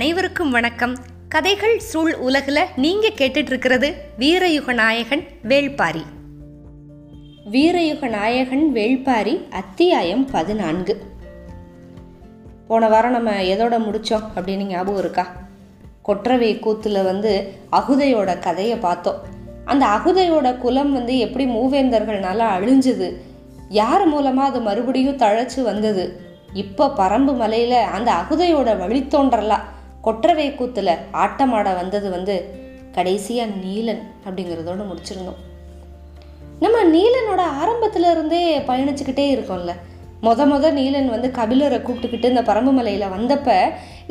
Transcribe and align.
அனைவருக்கும் 0.00 0.50
வணக்கம். 0.50 0.96
கதைகள் 1.28 1.78
சூழ் 1.78 2.12
உலகில் 2.12 2.66
நீங்கள் 2.76 3.12
கேட்டுட்டு 3.18 3.36
இருக்கிறது 3.36 3.94
வீரயுக 4.18 4.74
நாயகன் 4.74 5.24
வேள்பாரி. 5.48 6.02
வீரயுக 7.52 8.08
நாயகன் 8.08 8.70
வேள்பாரி 8.74 9.48
அத்தியாயம் 9.50 10.26
பதினான்கு. 10.30 11.02
போன 12.68 12.88
வாரம் 12.88 13.10
நம்ம 13.10 13.30
எதோட 13.30 13.78
முடித்தோம் 13.78 14.22
அப்படின்னு 14.36 14.64
ஞாபகம் 14.64 14.98
இருக்கா? 14.98 15.32
கொற்றவை 16.02 16.58
கூத்தில் 16.58 17.02
வந்து 17.02 17.52
அகுதையோட 17.72 18.38
கதையை 18.38 18.76
பார்த்தோம். 18.76 19.20
அந்த 19.64 19.86
அகுதையோட 19.86 20.58
குலம் 20.58 20.92
வந்து 20.92 21.18
எப்படி 21.18 21.44
மூவேந்தர்கள்னால 21.44 22.44
அழிஞ்சுது? 22.58 23.16
யார் 23.68 24.06
மூலமாக 24.06 24.48
அது 24.48 24.60
மறுபடியும் 24.60 25.18
தழைச்சு 25.18 25.62
வந்தது? 25.62 26.20
இப்போ 26.52 26.86
பரம்பு 26.96 27.36
மலையில் 27.36 27.78
அந்த 27.78 28.12
அகுதையோட 28.12 28.76
வழித்தோன்றலாம் 28.76 29.78
கொற்றவை 30.00 30.54
கூத்தில் 30.54 30.98
ஆட்டமாட 31.24 31.68
வந்தது 31.74 32.10
வந்து 32.10 32.34
கடைசியாக 32.92 33.56
நீலன் 33.64 34.02
அப்படிங்கிறதோடு 34.26 34.84
முடிச்சிருந்தோம். 34.90 35.40
நம்ம 36.64 36.78
நீலனோட 36.96 37.42
ஆரம்பத்துல 37.62 38.10
இருந்தே 38.10 38.58
பயணிச்சுக்கிட்டே 38.58 39.26
இருக்கோம்ல. 39.34 39.74
மொத 40.22 40.44
மொத 40.48 40.66
நீலன் 40.78 41.12
வந்து 41.12 41.28
கபிலரை 41.36 41.76
கூப்பிட்டுக்கிட்டு 41.82 42.30
இந்த 42.32 42.42
பரம்பு 42.48 42.72
மலையில் 42.78 43.12
வந்தப்ப 43.12 43.50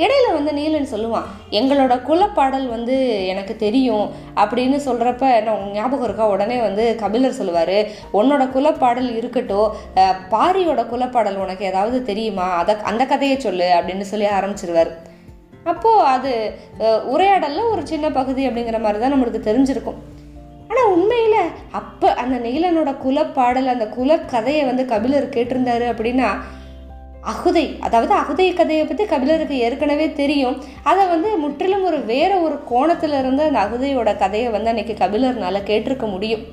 இடையில 0.03 0.27
வந்து 0.33 0.51
நீலன் 0.59 0.87
சொல்லுவான் 0.93 1.27
எங்களோட 1.59 1.93
குலப்பாடல் 2.09 2.65
வந்து 2.67 2.95
எனக்கு 3.27 3.55
தெரியும் 3.55 4.05
அப்படின்னு 4.35 4.77
சொல்கிறப்ப 4.85 5.43
நான் 5.47 5.67
ஞாபகம் 5.71 6.03
இருக்கா? 6.03 6.27
உடனே 6.29 6.57
வந்து 6.67 6.85
கபிலர் 7.03 7.37
சொல்லுவார் 7.39 7.77
உன்னோட 8.19 8.45
குலப்பாடல் 8.55 9.11
இருக்கட்டும் 9.15 9.75
பாரியோட 10.33 10.83
குலப்பாடல் 10.93 11.41
உனக்கு 11.45 11.65
ஏதாவது 11.65 11.99
தெரியுமா? 12.03 12.47
அதை 12.61 12.75
அந்த 12.91 13.05
கதையை 13.05 13.39
சொல்லு 13.39 13.69
அப்படின்னு 13.79 14.07
சொல்லி 14.13 14.29
ஆரம்பிச்சிருவார். 14.39 14.91
அப்போது 15.71 16.05
அது 16.13 16.31
உரையாடலில் 17.13 17.71
ஒரு 17.73 17.81
சின்ன 17.91 18.05
பகுதி 18.19 18.43
அப்படிங்கிற 18.49 18.79
மாதிரி 18.85 18.99
தான் 19.01 19.13
நம்மளுக்கு 19.15 19.47
தெரிஞ்சிருக்கும். 19.49 19.99
ஆனால் 20.69 20.91
உண்மையில் 20.95 21.51
அப்போ 21.79 22.07
அந்த 22.21 22.35
நீலனோட 22.45 22.91
குலப்பாடல் 23.03 23.73
அந்த 23.73 23.85
குலக்கதையை 23.97 24.63
வந்து 24.69 24.85
கபிலர் 24.93 25.33
கேட்டிருந்தாரு 25.35 25.85
அப்படின்னா 25.93 26.29
அகுதை 27.31 27.63
அதாவது 27.85 28.13
அகுதை 28.19 28.45
கதையை 28.59 28.83
பற்றி 28.85 29.05
கபிலருக்கு 29.13 29.55
ஏற்கனவே 29.65 30.05
தெரியும். 30.19 30.57
அதை 30.89 31.03
வந்து 31.13 31.29
முற்றிலும் 31.43 31.87
ஒரு 31.89 31.97
வேற 32.11 32.31
ஒரு 32.45 32.57
கோணத்தில் 32.71 33.17
இருந்து 33.21 33.43
அந்த 33.47 33.59
அகுதையோட 33.65 34.11
கதையை 34.23 34.49
வந்து 34.55 34.71
அன்னைக்கு 34.73 34.95
கபிலர்னால் 35.01 35.67
கேட்டிருக்க 35.69 36.07
முடியும். 36.13 36.45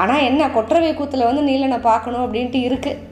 ஆனால் 0.00 0.26
என்ன 0.26 0.42
கொற்றவை 0.56 0.90
கூத்தில் 0.94 1.28
வந்து 1.28 1.48
நீலனை 1.48 1.78
பார்க்கணும் 1.88 2.24
அப்படின்ட்டு 2.26 2.60
இருக்குது 2.66 3.08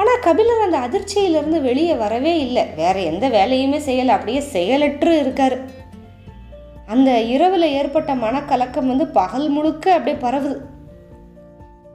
ஆனால் 0.00 0.22
கபிலர் 0.26 0.64
அந்த 0.66 0.78
அதிர்ச்சியிலிருந்து 0.86 1.58
வெளியே 1.68 1.94
வரவே 2.02 2.32
இல்லை. 2.46 2.64
வேற 2.76 2.96
எந்த 3.10 3.28
வேலையுமே 3.28 3.78
செய்யலை. 3.88 4.12
அப்படியே 4.16 4.40
செயலற்று 4.54 5.12
இருக்கார். 5.18 5.56
அந்த 6.86 7.10
இரவில் 7.34 7.66
ஏற்பட்ட 7.78 8.14
மனக்கலக்கம் 8.14 8.90
வந்து 8.92 9.06
பகல் 9.18 9.48
முழுக்க 9.48 9.92
அப்படியே 9.94 10.16
பரவுது. 10.22 10.56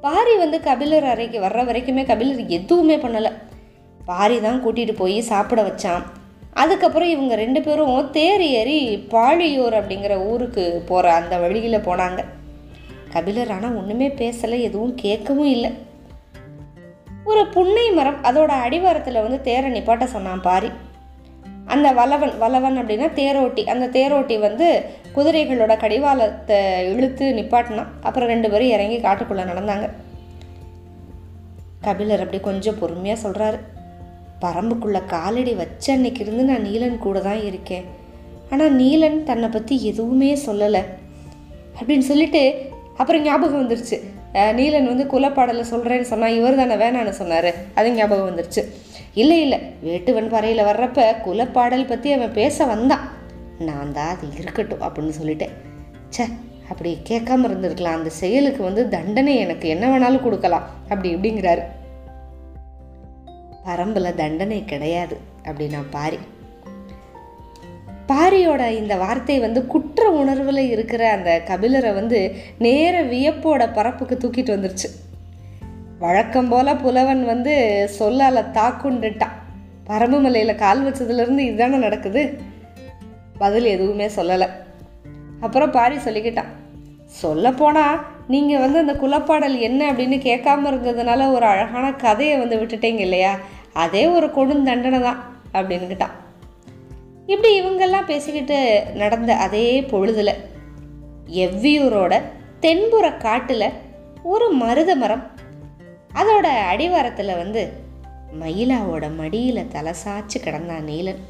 பாரி 0.02 0.36
வந்து 0.36 0.58
கபிலர் 0.62 1.08
அறைக்கு 1.14 1.40
வர்ற 1.40 1.62
வரைக்குமே 1.70 2.04
கபிலர் 2.06 2.42
எதுவுமே 2.58 2.96
பண்ணலை. 2.96 3.32
பாரி 4.06 4.42
தான் 4.42 4.62
கூட்டிகிட்டு 4.66 4.96
போய் 5.02 5.18
சாப்பிட 5.22 5.62
வச்சான். 5.62 6.04
அதுக்கப்புறம் 6.64 7.10
இவங்க 7.10 7.36
ரெண்டு 7.36 7.62
பேரும் 7.62 8.12
தேர் 8.12 8.42
ஏறி 8.42 8.80
பாழியூர் 9.10 9.76
அப்படிங்கிற 9.80 10.16
ஊருக்கு 10.26 10.84
போகிற 10.90 11.14
அந்த 11.14 11.38
வழியில் 11.38 11.86
போனாங்க. 11.88 12.22
கபிலர் 13.10 13.52
ஆனால் 13.52 13.76
ஒன்றுமே 13.76 14.08
பேசலை. 14.08 14.60
எதுவும் 14.62 14.96
கேட்கவும் 15.02 15.52
இல்லை. 15.56 15.72
ஒரு 17.26 17.48
புன்னை 17.48 17.92
மரம் 17.92 18.20
அதோட 18.24 18.52
அடிவாரத்தில் 18.66 19.24
வந்து 19.26 19.42
தேரை 19.42 19.70
நிப்பாட்ட 19.72 20.04
சொன்னான் 20.04 20.42
பாரி. 20.42 20.70
அந்த 21.66 21.88
வலவன் 21.92 22.34
வலவன் 22.38 22.78
அப்படின்னா 22.82 23.08
தேரோட்டி. 23.20 23.64
அந்த 23.64 23.86
தேரோட்டி 24.00 24.40
வந்து 24.40 24.68
குதிரைகளோட 25.16 25.78
கடிவாளத்தை 25.78 26.58
இழுத்து 26.94 27.26
நிப்பாட்டினான். 27.34 27.92
அப்புறம் 28.02 28.30
ரெண்டு 28.30 28.50
பேரும் 28.50 28.70
இறங்கி 28.70 28.98
காட்டுக்குள்ளே 28.98 29.46
நடந்தாங்க. 29.52 29.90
கபிலர் 31.82 32.20
அப்படி 32.20 32.40
கொஞ்சம் 32.40 32.80
பொறுமையாக 32.80 33.24
சொல்கிறாரு 33.26 33.58
பரம்புக்குள்ளே 34.42 35.02
காலடி 35.06 35.54
வச்ச 35.54 35.94
அன்னைக்கு 35.94 36.22
இருந்து 36.26 36.44
நான் 36.44 36.66
நீலன் 36.66 36.98
கூட 36.98 37.20
தான் 37.20 37.44
இருக்கேன். 37.44 37.86
ஆனால் 38.52 38.76
நீலன் 38.76 39.24
தன்னை 39.24 39.50
பற்றி 39.50 39.84
எதுவுமே 39.86 40.32
சொல்லலை. 40.46 40.82
அப்படின்னு 41.80 42.08
சொல்லிட்டு 42.12 42.72
அப்புறம் 42.98 43.22
ஞாபகம் 43.22 43.62
வந்துருச்சு. 43.62 43.98
நீலன் 44.36 44.92
வந்து 44.92 45.06
குலப்பாடலை 45.14 45.64
சொல்கிறேன்னு 45.72 46.10
சொன்னால் 46.12 46.36
இவர் 46.36 46.56
தானே 46.56 46.76
வேணான்னு 46.76 47.10
சொன்னார். 47.10 47.54
அது 47.76 47.92
ஞாபகம் 47.92 48.30
வந்துருச்சு. 48.30 48.64
இல்லை 49.14 49.42
இல்லை 49.42 49.60
வேட்டுவன் 49.84 50.30
பறையில் 50.30 50.66
வர்றப்ப 50.66 51.16
குலப்பாடல் 51.26 51.88
பற்றி 51.88 52.12
அவன் 52.12 52.34
பேச 52.34 52.66
வந்தான். 52.66 53.10
நான் 53.60 53.92
தான் 53.92 54.18
அது 54.18 54.28
இருக்கட்டும் 54.40 54.82
அப்படின்னு 54.82 55.14
சொல்லிட்டேன். 55.22 55.54
ச்சே 56.10 56.26
அப்படி 56.70 56.98
கேட்காம 57.10 57.48
இருந்திருக்கலாம். 57.50 57.98
அந்த 58.00 58.10
செயலுக்கு 58.10 58.64
வந்து 58.64 58.90
தண்டனை 58.90 59.36
எனக்கு 59.36 59.68
என்ன 59.70 59.86
வேணாலும் 59.88 60.24
கொடுக்கலாம். 60.24 60.68
அப்படி 60.90 61.16
இப்படிங்கிறாரு. 61.16 61.64
பரம்பில் 63.66 64.16
தண்டனை 64.16 64.66
கிடையாது 64.66 65.18
அப்படின்னா 65.44 65.84
பாரி. 65.90 66.20
பாரியோட 68.08 68.70
இந்த 68.70 68.96
வார்த்தை 68.96 69.40
வந்து 69.40 69.68
குற்ற 69.68 70.10
உணர்வில் 70.10 70.70
இருக்கிற 70.70 71.12
அந்த 71.12 71.42
கபிலரை 71.46 71.94
வந்து 71.94 72.36
நேர 72.58 73.04
வியப்போட 73.04 73.74
பரப்புக்கு 73.74 74.18
தூக்கிட்டு 74.18 74.54
வந்துருச்சு. 74.56 75.14
வழக்கம் 76.00 76.50
போல 76.50 76.76
புலவன் 76.76 77.26
வந்து 77.26 77.88
சொல்லால 78.00 78.46
தாக்குண்டுட்டான். 78.54 79.32
பரம்பு 79.88 80.22
மலையில் 80.22 80.56
கால் 80.56 80.92
வச்சதுலேருந்து 80.92 81.38
இதுதானே 81.38 81.78
நடக்குது? 81.78 82.42
பதில் 83.38 83.66
எதுவுமே 83.66 84.08
சொல்லலை. 84.08 84.50
அப்புறம் 85.40 85.72
பாரி 85.72 85.96
சொல்லிக்கிட்டான். 85.96 86.52
சொல்லப்போனால் 87.06 88.06
நீங்கள் 88.28 88.60
வந்து 88.60 88.80
அந்த 88.80 88.94
குலப்பாடல் 88.94 89.60
என்ன 89.60 89.92
அப்படின்னு 89.92 90.18
கேட்காம 90.30 90.70
இருந்ததுனால 90.72 91.32
ஒரு 91.34 91.46
அழகான 91.46 91.94
கதையை 91.94 92.38
வந்து 92.38 92.58
விட்டுட்டீங்க 92.58 93.00
இல்லையா? 93.00 93.38
அதே 93.74 94.08
ஒரு 94.08 94.28
கொடுந்தண்டனை 94.28 95.02
தான் 95.02 95.24
அப்படின்னுக்கிட்டான். 95.54 96.24
இப்படி 97.28 97.52
இவங்கெல்லாம் 97.62 98.10
பேசிக்கிட்டு 98.12 98.58
நடந்த 98.94 99.32
அதே 99.36 99.68
பொழுதில் 99.82 100.42
எவ்வியூரோட 101.44 102.22
தென்புற 102.60 103.06
காட்டில் 103.18 103.74
ஒரு 104.24 104.48
மருத 104.52 104.96
மரம். 104.96 105.24
அதோட 106.14 106.48
அடிவாரத்தில் 106.72 107.36
வந்து 107.36 107.64
மயிலாவோட 108.42 109.06
மடியில் 109.16 109.68
தலை 109.68 109.94
சாய்ச்சி 110.04 110.38
கிடந்தான் 110.40 110.88
நீலன். 110.92 111.22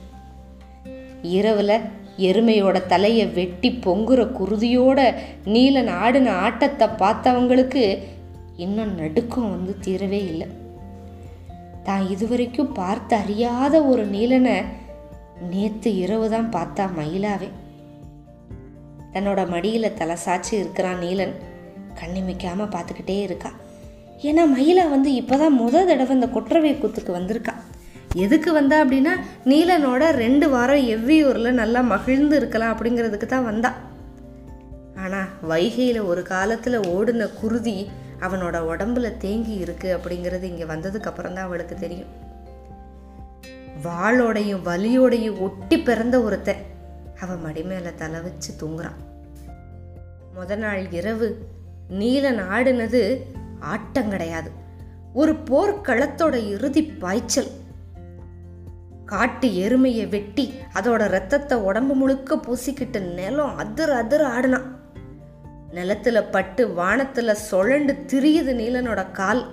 இரவில் 1.22 1.78
எருமையோட 2.17 2.77
தலையை 2.85 3.25
வெட்டி 3.25 3.69
பொங்குற 3.85 4.22
குருதியோட 4.39 5.00
நீலன் 5.45 5.91
ஆடின 6.03 6.33
ஆட்டத்தை 6.35 6.88
பார்த்தவங்களுக்கு 6.88 7.83
இன்னும் 8.56 8.95
நடுக்கம் 8.95 9.53
வந்து 9.56 9.75
தீரவே 9.85 10.22
இல்லை. 10.31 10.47
தான் 11.83 12.09
இதுவரைக்கும் 12.09 12.73
பார்த்து 12.73 13.16
அறியாத 13.16 13.81
ஒரு 13.83 14.06
நீலனை 14.06 14.57
நேற்று 15.41 15.96
இரவு 15.96 16.29
தான் 16.29 16.51
பார்த்தா 16.51 16.90
மயிலாவே. 16.97 17.50
தன்னோட 19.13 19.50
மடியில் 19.50 19.94
தலை 19.94 20.16
சாய்ச்சி 20.25 20.56
இருக்கிறான் 20.56 20.97
நீலன். 20.97 21.34
கண்ணிமிக்காமல் 22.01 22.73
பார்த்துக்கிட்டே 22.75 23.22
இருக்கா. 23.22 23.51
ஏன்னா 24.22 24.44
மயிலா 24.56 24.90
வந்து 24.90 25.12
இப்போதான் 25.12 25.57
முத 25.59 25.85
தடவை 25.85 26.09
இந்த 26.09 26.28
கொற்றவை 26.28 26.74
கூத்துக்கு 26.74 27.12
வந்திருக்கா. 27.19 27.53
எதுக்கு 28.13 28.53
வந்தா 28.53 28.84
அப்படின்னா 28.84 29.13
நீலனோட 29.45 30.12
ரெண்டு 30.12 30.50
வாரம் 30.50 30.85
எவ்வியூரில் 30.85 31.51
நல்லா 31.51 31.81
மகிழ்ந்து 31.81 32.35
இருக்கலாம் 32.35 32.74
அப்படிங்கிறதுக்கு 32.74 33.25
தான் 33.25 33.44
வந்தா. 33.44 33.74
ஆனால் 34.95 35.28
வைகையில் 35.47 36.01
ஒரு 36.01 36.22
காலத்தில் 36.22 36.79
ஓடின 36.79 37.29
குருதி 37.41 37.90
அவனோட 38.19 38.57
உடம்புல 38.62 39.18
தேங்கி 39.18 39.53
இருக்கு 39.53 40.00
அப்படிங்கிறது 40.00 40.44
இங்கே 40.44 40.63
வந்ததுக்கு 40.63 41.06
அப்புறம் 41.06 41.34
தான் 41.34 41.45
அவளுக்கு 41.45 41.75
தெரியும். 41.75 42.25
வாளோடையும் 43.86 44.62
வலியோடையும் 44.66 45.40
ஒட்டி 45.40 45.80
பிறந்த 45.80 46.22
ஒருத்தன். 46.22 46.62
அவன் 47.20 47.42
மடி 47.42 47.64
மேலே 47.64 47.94
தலை 47.96 48.20
வச்சு 48.22 48.54
தூங்குறான். 48.54 48.96
முத 50.36 50.56
நாள் 50.56 50.90
இரவு 50.90 51.48
நீலன் 51.90 52.40
ஆடினது 52.52 53.22
ஆட்டம் 53.60 54.10
கிடையாது. 54.10 54.52
ஒரு 55.14 55.34
போர்க்களத்தோட 55.34 56.48
இறுதி 56.48 56.84
பாய்ச்சல். 56.84 57.48
காட்டு 59.06 59.48
எருமையை 59.48 60.10
வெட்டி 60.10 60.54
அதோட 60.74 61.08
ரத்தத்தை 61.08 61.58
உடம்பு 61.58 61.94
முழுக்க 61.94 62.36
பூசிக்கிட்டு 62.36 63.00
நிலம் 63.00 63.58
அதிர 63.58 63.96
அதிர 63.96 64.28
ஆடினான். 64.28 64.80
நிலத்துல 65.72 66.24
பட்டு 66.32 66.68
வானத்துல 66.68 67.36
சுழண்டு 67.52 67.96
திரியுது 68.08 68.54
நீலனோட 68.56 69.12
கால். 69.12 69.46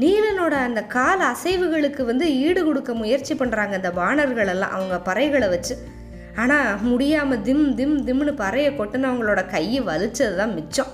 நீலனோட 0.00 0.54
அந்த 0.68 0.82
கால 0.82 1.18
அசைவுகளுக்கு 1.24 2.02
வந்து 2.04 2.26
ஈடு 2.38 2.64
கொடுக்க 2.64 2.94
முயற்சி 2.94 3.34
பண்ணுறாங்க 3.34 3.74
இந்த 3.74 3.90
வானர்கள் 3.90 4.46
எல்லாம் 4.46 4.70
அவங்க 4.70 4.96
பறைகளை 5.08 5.48
வச்சு. 5.48 5.74
ஆனால் 6.36 6.80
முடியாமல் 6.80 7.42
திம் 7.42 7.74
திம் 7.74 8.04
திம்னு 8.04 8.32
பறையை 8.32 8.70
கொட்டுன்னு 8.78 9.08
அவங்களோட 9.10 9.46
கையை 9.46 9.80
வலிச்சது 9.82 10.34
தான் 10.36 10.54
மிச்சம். 10.54 10.90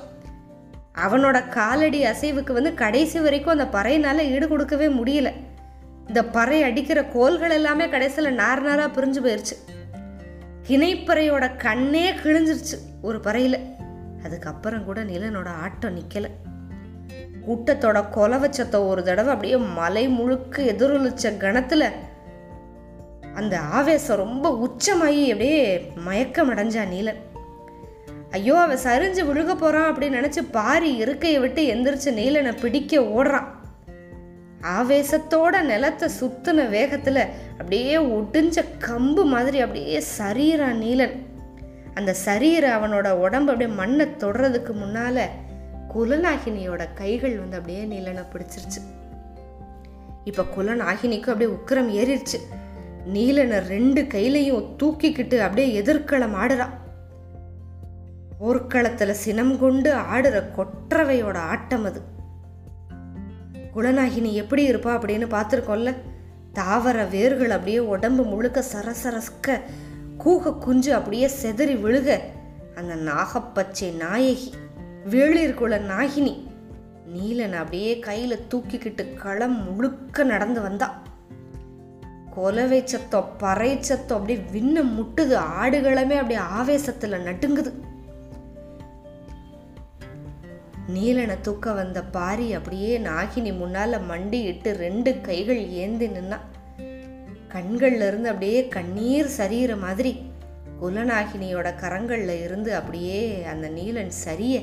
அவனோட 1.06 1.48
காலடி 1.48 2.00
அசைவுக்கு 2.04 2.52
வந்து 2.52 2.74
கடைசி 2.74 3.18
வரைக்கும் 3.20 3.54
அந்த 3.58 3.66
பறையினால் 3.78 4.28
ஈடு 4.34 4.48
கொடுக்கவே 4.48 4.88
முடியல. 4.88 5.32
இந்த 6.08 6.24
பறை 6.24 6.62
அடிக்கிற 6.62 7.04
கோல்கள் 7.04 7.50
எல்லாமே 7.50 7.88
கடைசியில் 7.88 8.34
நார் 8.34 8.62
நாராக 8.62 8.88
பிரிஞ்சு 8.96 9.20
போயிடுச்சு 9.26 9.56
கிணைப்பறையோட 10.68 11.56
கண்ணே 11.56 12.12
கிழிஞ்சிருச்சு 12.12 12.78
ஒரு 13.02 13.20
பறையில். 13.20 13.60
அதுக்கப்புறம் 14.24 14.84
கூட 14.84 15.00
நிலனோட 15.04 15.48
ஆட்டம் 15.64 15.94
நிற்கலை 15.94 16.30
கூட்டத்தோட 17.46 18.04
கொலவச்சத்தை 18.14 18.88
ஒரு 18.88 19.02
தடவை 19.02 19.30
அப்படியே 19.32 19.56
மலை 19.56 20.08
முழுக்க 20.08 20.62
எதிரொலிச்ச 20.62 21.36
கணத்தில் 21.36 21.86
அந்த 23.34 23.60
ஆவேசம் 23.60 24.16
ரொம்ப 24.16 24.46
உச்சமாகி 24.58 25.22
அப்படியே 25.30 25.90
மயக்கம் 25.94 26.50
அடைஞ்சா 26.50 26.82
நீலன். 26.94 27.20
ஐயோ 28.30 28.60
அவ 28.60 28.74
சரிஞ்சு 28.74 29.22
விழுக 29.28 29.54
போறான் 29.54 29.88
அப்படின்னு 29.92 30.18
நினைச்சு 30.18 30.42
பாரி 30.50 30.96
இருக்கையை 30.96 31.40
விட்டு 31.40 31.62
எந்திரிச்சு 31.74 32.10
நீலனை 32.12 32.52
பிடிக்க 32.60 33.00
ஓடுறான். 33.00 33.48
ஆவேசத்தோட 34.78 35.62
நிலத்தை 35.62 36.08
சுத்தின 36.20 36.64
வேகத்துல 36.68 37.26
அப்படியே 37.52 37.96
ஒடிஞ்ச 37.96 38.64
கம்பு 38.88 39.24
மாதிரி 39.24 39.60
அப்படியே 39.60 40.02
சரீரான் 40.18 40.82
நீலன். 40.84 41.14
அந்த 41.94 42.12
சரீர 42.12 42.64
அவனோட 42.76 43.10
உடம்பு 43.10 43.52
அப்படியே 43.52 43.76
மண்ணை 43.76 44.06
தொடுறதுக்கு 44.06 44.72
முன்னால 44.74 45.26
குலநாகினியோட 45.94 46.88
கைகள் 46.94 47.38
வந்து 47.38 47.56
அப்படியே 47.56 47.84
நீலனை 47.84 48.24
பிடிச்சிருச்சு. 48.32 48.80
இப்போ 50.24 50.42
குலநாகினிக்கும் 50.42 51.30
அப்படியே 51.30 51.50
உக்கிரம் 51.50 52.04
ஏறிடுச்சு. 52.04 52.40
நீலனை 53.12 53.58
ரெண்டு 53.58 54.02
கையிலையும் 54.02 54.76
தூக்கிக்கிட்டு 54.78 55.38
அப்படியே 55.38 55.74
எதிர்க்களம் 55.74 56.34
ஆடுறான் 56.34 56.80
போர்க்களத்தில் 58.38 59.12
சினம் 59.12 59.58
கொண்டு 59.58 59.96
ஆடுற 59.96 60.44
கொற்றவையோட 60.56 61.36
ஆட்டம் 61.36 61.84
அது. 61.84 62.02
குலநாகினி 63.74 64.32
எப்படி 64.32 64.74
இருப்பா 64.74 64.94
அப்படின்னு 64.94 65.26
பார்த்துருக்கோம்ல? 65.30 65.96
தாவர 66.52 67.04
வேர்கள் 67.04 67.50
அப்படியே 67.50 67.78
உடம்பு 67.78 68.24
முழுக்க 68.24 68.64
சரசரஸ்க 68.72 69.60
கூக 70.16 70.54
குஞ்சு 70.54 70.94
அப்படியே 70.94 71.30
செதறி 71.42 71.76
விழுக. 71.76 72.20
அந்த 72.74 72.96
நாகப்பச்சை 72.96 73.92
நாயகி. 73.92 74.52
வேளிர்குல 75.10 75.78
நாகினி. 75.90 76.34
நீலன் 77.14 77.52
அப்படியே 77.52 78.02
கையில 78.06 78.38
தூக்கிக்கிட்டு 78.50 79.14
களம் 79.14 79.74
முழுக்க 79.74 80.24
நடந்து 80.24 80.60
வந்தா. 80.60 81.02
கொலவை 82.30 82.82
சத்தம் 82.84 83.32
பறை 83.38 83.76
சத்தம் 83.80 84.20
அப்படியே 84.20 84.44
விண்ண 84.52 84.82
முட்டுது. 84.96 85.36
ஆடுகளமே 85.60 86.16
அப்படியே 86.16 86.40
ஆவேசத்துல 86.58 87.16
நட்டுங்குது 87.22 87.72
நீலனை 90.88 91.40
தூக்க 91.40 91.72
வந்த 91.72 92.02
பாரி 92.02 92.52
அப்படியே 92.52 92.98
நாகினி 92.98 93.50
முன்னால 93.52 94.00
மண்டி 94.10 94.42
இட்டு 94.42 94.72
ரெண்டு 94.76 95.20
கைகள் 95.20 95.68
ஏந்தி 95.68 96.06
நின்னா. 96.06 96.38
கண்கள்ல 97.52 98.06
இருந்து 98.06 98.28
அப்படியே 98.28 98.68
கண்ணீர் 98.68 99.28
சரியிற 99.38 99.78
மாதிரி 99.78 100.20
குலநாகினியோட 100.82 101.72
கரங்கள்ல 101.80 102.42
இருந்து 102.42 102.74
அப்படியே 102.74 103.44
அந்த 103.44 103.68
நீலன் 103.68 104.08
சரிய. 104.08 104.60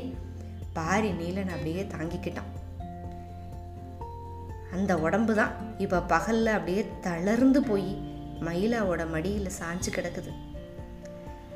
பாரி 0.73 1.11
நீலன் 1.11 1.49
அப்படியே 1.49 1.83
தாங்கிக்கிட்டான். 1.83 2.49
அந்த 4.73 4.97
உடம்பு 4.97 5.35
தான் 5.35 5.51
இப்போ 5.77 5.97
பகல்ல 5.97 6.45
அப்படியே 6.45 6.85
தளர்ந்து 7.01 7.63
போய் 7.63 7.97
மயிலாவோட 8.41 9.09
மடியில் 9.09 9.49
சாஞ்சு 9.59 9.89
கிடக்குது. 9.89 10.31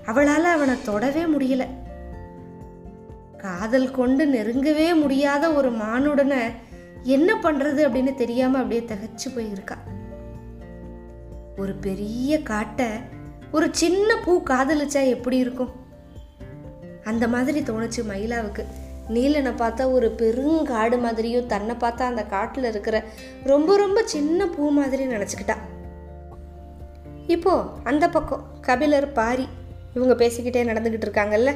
அவளால் 0.06 0.44
அவனை 0.44 0.82
தொடவே 0.82 1.24
முடியல. 1.24 1.68
காதல் 3.38 3.92
கொண்டு 3.92 4.26
நெருங்கவே 4.26 5.00
முடியாத 5.00 5.52
ஒரு 5.52 5.72
மானுடனை 5.72 6.52
என்ன 7.02 7.40
பண்றது 7.44 7.82
அப்படின்னு 7.86 8.14
தெரியாம 8.14 8.58
அப்படியே 8.58 8.82
திகச்சு 8.82 9.30
போயிருக்கா. 9.30 9.78
ஒரு 11.58 11.74
பெரிய 11.74 12.42
காட்டை 12.42 12.88
ஒரு 13.52 13.70
சின்ன 13.72 14.18
பூ 14.26 14.44
காதலிச்சா 14.44 15.08
எப்படி 15.08 15.38
இருக்கும்? 15.38 15.72
அந்த 17.04 17.28
மாதிரி 17.28 17.60
தோணுச்சு 17.62 18.02
மயிலாவுக்கு. 18.04 18.66
நீலனை 19.10 19.52
பார்த்தா 19.52 19.92
ஒரு 19.92 20.16
பெருங்காடு 20.18 21.00
மாதிரியும் 21.00 21.46
தன்னை 21.46 21.76
பார்த்தா 21.76 22.02
அந்த 22.02 22.24
காட்டில் 22.24 22.64
இருக்கிற 22.64 23.04
ரொம்ப 23.44 23.78
ரொம்ப 23.78 24.02
சின்ன 24.06 24.48
பூ 24.48 24.70
மாதிரி 24.70 25.06
நினச்சிக்கிட்டா. 25.06 25.56
இப்போ 27.28 27.64
அந்த 27.84 28.10
பக்கம் 28.10 28.46
கபிலர் 28.62 29.12
பாரி 29.12 29.48
இவங்க 29.94 30.26
பேசிக்கிட்டே 30.26 30.64
நடந்துக்கிட்டு 30.68 31.08
இருக்காங்கல்ல? 31.08 31.54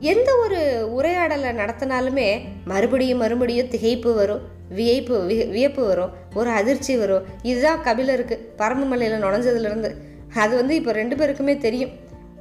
எந்த 0.00 0.36
ஒரு 0.36 0.88
உரையாடலை 0.92 1.50
நடத்தினாலுமே 1.50 2.40
மறுபடியும் 2.64 3.18
மறுபடியும் 3.18 3.66
திகைப்பு 3.66 4.14
வரும் 4.14 4.40
வியப்பு 4.68 5.24
வியப்பு 5.26 5.86
வரும் 5.86 6.10
ஒரு 6.34 6.50
அதிர்ச்சி 6.50 6.96
வரும். 6.96 7.24
இதுதான் 7.42 7.82
கபிலருக்கு 7.82 8.52
பரம்புமலையில் 8.58 9.22
நுழைஞ்சதுலேருந்து 9.22 9.94
அது 10.34 10.56
வந்து 10.56 10.74
இப்போ 10.74 10.92
ரெண்டு 10.92 11.16
பேருக்குமே 11.16 11.58
தெரியும். 11.58 11.90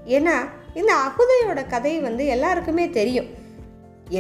ஏன்னா 0.06 0.36
இந்த 0.80 0.94
அகுதையோட 1.06 1.60
கதை 1.68 1.94
வந்து 2.08 2.24
எல்லாருக்குமே 2.36 2.86
தெரியும். 3.00 3.30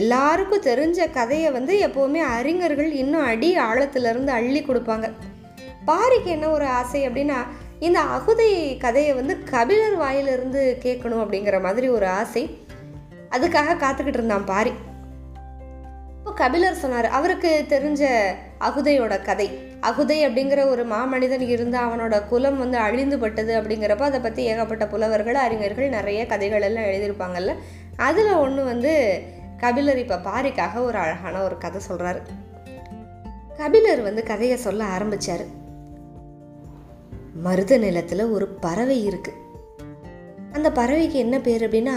எல்லாருக்கும் 0.02 0.66
தெரிஞ்ச 0.70 1.00
கதையை 1.12 1.50
வந்து 1.58 1.74
எப்போவுமே 1.88 2.22
அறிஞர்கள் 2.38 2.92
இன்னும் 3.02 3.28
அடி 3.32 3.50
ஆழத்துலேருந்து 3.68 4.32
அள்ளி 4.40 4.62
கொடுப்பாங்க. 4.62 5.08
பாரிக்கு 5.88 6.30
என்ன 6.36 6.48
ஒரு 6.56 6.66
ஆசை 6.80 7.02
அப்படின்னா 7.10 7.40
இந்த 7.80 8.00
அகுதை 8.16 8.50
கதையை 8.78 9.14
வந்து 9.14 9.34
கபிலர் 9.44 9.96
வாயிலிருந்து 9.96 10.64
கேட்கணும் 10.86 11.24
அப்படிங்கிற 11.24 11.58
மாதிரி 11.62 11.90
ஒரு 11.98 12.08
ஆசை. 12.22 12.44
அதுக்காக 13.32 13.78
காத்துக்கிட்டு 13.84 14.20
இருந்தான் 14.20 14.50
பாரி. 14.52 14.74
இப்போ 16.18 16.32
கபிலர் 16.44 16.82
சொன்னார் 16.84 17.08
அவருக்கு 17.20 17.52
தெரிஞ்ச 17.70 18.04
அகுதையோட 18.60 19.24
கதை. 19.24 19.48
அகுதை 19.82 20.18
அப்படிங்கிற 20.26 20.70
ஒரு 20.70 20.88
மாமனிதன் 20.88 21.48
இருந்து 21.48 21.78
அவனோட 21.78 22.28
குலம் 22.28 22.58
வந்து 22.58 22.78
அழிந்துபட்டது 22.78 23.54
அப்படிங்கிறப்ப 23.60 24.00
அதை 24.00 24.20
பற்றி 24.20 24.44
ஏகப்பட்ட 24.44 24.88
புலவர்கள் 24.88 25.36
அறிஞர்கள் 25.36 25.90
நிறைய 25.90 26.26
கதைகள் 26.26 26.62
எல்லாம் 26.62 26.84
எழுதியிருப்பாங்கல்ல. 26.84 27.54
அதில் 27.98 28.32
ஒன்று 28.34 28.64
வந்து 28.64 29.22
கபிலர் 29.58 29.98
இப்போ 29.98 30.16
பாரிக்காக 30.16 30.84
ஒரு 30.84 30.98
அழகான 30.98 31.44
ஒரு 31.44 31.58
கதை 31.58 31.82
சொல்கிறாரு 31.90 32.22
கபிலர் 33.58 34.02
வந்து 34.02 34.24
கதையை 34.24 34.58
சொல்ல 34.58 34.84
ஆரம்பித்தார் 34.84 35.46
மருத 37.34 37.78
நிலத்தில் 37.78 38.24
ஒரு 38.26 38.48
பறவை 38.48 39.06
இருக்கு. 39.06 39.32
அந்த 40.52 40.72
பறவைக்கு 40.72 41.12
என்ன 41.12 41.40
பேர் 41.40 41.70
அப்படின்னா 41.70 41.96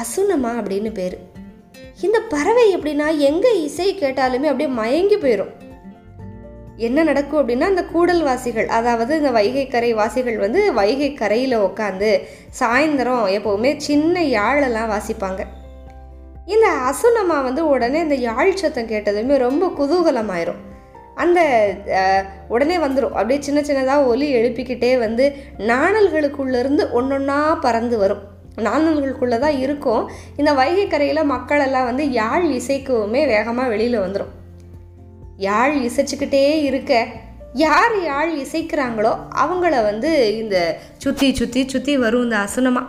அசுனமா 0.00 0.52
அப்படின்னு 0.60 0.92
பேர். 0.92 1.18
இந்த 2.00 2.20
பறவை 2.20 2.76
எப்படின்னா 2.76 3.18
எங்கே 3.18 3.62
இசை 3.62 3.94
கேட்டாலுமே 3.94 4.48
அப்படியே 4.52 4.70
மயங்கி 4.70 5.16
போயிடும் 5.16 5.52
என்ன 6.88 7.02
நடக்கும் 7.08 7.40
அப்படின்னா 7.40 7.66
அந்த 7.72 7.82
கூடல் 7.94 8.22
வாசிகள் 8.28 8.68
அதாவது 8.76 9.12
இந்த 9.20 9.30
வைகை 9.36 9.64
கரை 9.74 9.90
வாசிகள் 10.00 10.38
வந்து 10.44 10.60
வைகை 10.78 11.10
கரையில் 11.20 11.56
உட்காந்து 11.66 12.10
சாயந்தரம் 12.60 13.26
எப்போவுமே 13.36 13.70
சின்ன 13.88 14.22
யாழெல்லாம் 14.38 14.92
வாசிப்பாங்க. 14.94 15.42
இந்த 16.54 16.68
அசுனமா 16.90 17.38
வந்து 17.48 17.62
உடனே 17.68 17.98
இந்த 18.06 18.16
யாழ் 18.28 18.58
சத்தம் 18.60 18.90
கேட்டதுமே 18.92 19.36
ரொம்ப 19.46 19.66
குதூகலமாயிரும். 19.78 20.60
அந்த 21.22 21.40
உடனே 22.54 22.76
வந்துடும் 22.84 23.16
அப்படியே 23.18 23.38
சின்ன 23.46 23.60
சின்னதாக 23.60 24.08
ஒலி 24.12 24.28
எழுப்பிக்கிட்டே 24.38 24.92
வந்து 25.04 25.24
நாணல்களுக்குள்ளேருந்து 25.70 26.84
ஒன்றொன்னா 26.98 27.38
பறந்து 27.66 27.98
வரும். 28.02 28.22
நாணல்களுக்குள்ளே 28.68 29.38
தான் 29.44 29.58
இருக்கும். 29.64 30.04
இந்த 30.40 30.50
வைகை 30.60 30.86
கரையில் 30.86 31.30
மக்களெல்லாம் 31.34 31.90
வந்து 31.90 32.06
யாழ் 32.20 32.46
இசைக்குமே 32.60 33.24
வேகமாக 33.34 33.72
வெளியில் 33.74 34.04
வந்துடும் 34.04 34.32
யாழ் 35.42 35.74
இசைச்சுக்கிட்டே 35.86 36.42
இருக்க 36.62 36.92
யார் 37.52 37.94
யாழ் 38.02 38.32
இசைக்கிறாங்களோ 38.38 39.12
அவங்கள 39.42 39.74
வந்து 39.82 40.10
இந்த 40.38 40.56
சுற்றி 40.98 41.34
சுற்றி 41.34 41.68
சுற்றி 41.68 41.94
வரும் 41.96 42.22
இந்த 42.22 42.36
அசுனமா. 42.36 42.82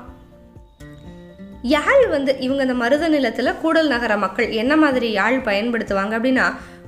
யாழ் 1.62 2.06
வந்து 2.08 2.32
இவங்க 2.40 2.62
இந்த 2.62 2.74
மருத 2.74 3.08
நிலத்தில் 3.08 3.60
கூடல் 3.62 3.88
நகர 3.88 4.14
மக்கள் 4.18 4.50
என்ன 4.52 4.74
மாதிரி 4.76 5.12
யாழ் 5.12 5.38
பயன்படுத்துவாங்க 5.46 6.14
அப்படின்னா 6.18 6.46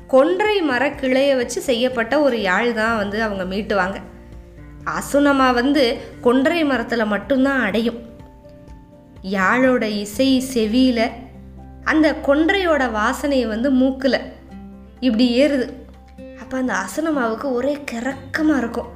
கொன்றை 0.07 0.55
மர 0.61 0.83
கிளையை 0.91 1.35
வச்சு 1.35 1.61
செய்யப்பட்ட 1.61 2.13
ஒரு 2.21 2.41
யாழ் 2.41 2.71
தான் 2.73 2.97
வந்து 2.97 3.17
அவங்க 3.21 3.43
மீட்டுவாங்க. 3.55 3.97
அசுனமா 4.97 5.47
வந்து 5.53 5.83
கொன்றை 6.21 6.63
மரத்தில் 6.63 7.11
மட்டும்தான் 7.13 7.61
அடையும். 7.61 7.99
யாழோட 9.37 9.83
இசை 9.99 10.29
செவியில் 10.53 11.05
அந்த 11.83 12.07
கொன்றையோட 12.27 12.83
வாசனையை 12.91 13.47
வந்து 13.47 13.71
மூக்கில் 13.71 14.19
இப்படி 14.99 15.41
ஏறுது. 15.41 15.65
அப்போ 16.41 16.57
அந்த 16.57 16.73
அசனமாவுக்கு 16.73 17.51
ஒரே 17.51 17.77
கிறக்கமாக 17.91 18.57
இருக்கும். 18.57 18.91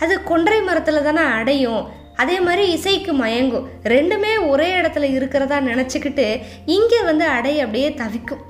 அது 0.00 0.22
கொன்றை 0.22 0.62
மரத்தில் 0.62 1.02
தானே 1.02 1.20
அடையும். 1.20 1.86
அதே 2.16 2.40
மாதிரி 2.40 2.72
இசைக்கு 2.72 3.12
மயங்கும். 3.12 3.66
ரெண்டுமே 3.84 4.48
ஒரே 4.48 4.80
இடத்துல 4.80 5.02
இருக்கிறதா 5.02 5.58
நினச்சிக்கிட்டு 5.58 6.40
இங்கே 6.66 7.02
வந்து 7.02 7.24
அடைய 7.24 7.64
அப்படியே 7.64 7.94
தவிக்கும். 7.94 8.44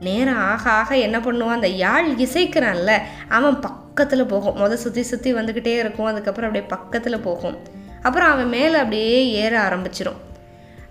நேரம் 0.00 0.36
ஆக 0.36 0.70
ஆக 0.70 0.96
என்ன 0.96 1.18
பண்ணுவான்? 1.18 1.58
அந்த 1.58 1.68
யாழ் 1.68 2.08
இசைக்கிறான்ல 2.10 2.98
அவன் 3.28 3.58
பக்கத்தில் 3.58 4.26
போகும். 4.26 4.56
முத 4.56 4.72
சுற்றி 4.72 5.02
சுற்றி 5.02 5.34
வந்துக்கிட்டே 5.34 5.78
இருக்கும். 5.78 6.06
அதுக்கப்புறம் 6.06 6.50
அப்படியே 6.50 6.70
பக்கத்தில் 6.70 7.20
போகும். 7.20 7.58
அப்புறம் 8.02 8.30
அவன் 8.30 8.48
மேலே 8.48 8.74
அப்படியே 8.74 9.32
ஏற 9.32 9.68
ஆரம்பிச்சிடும் 9.68 10.20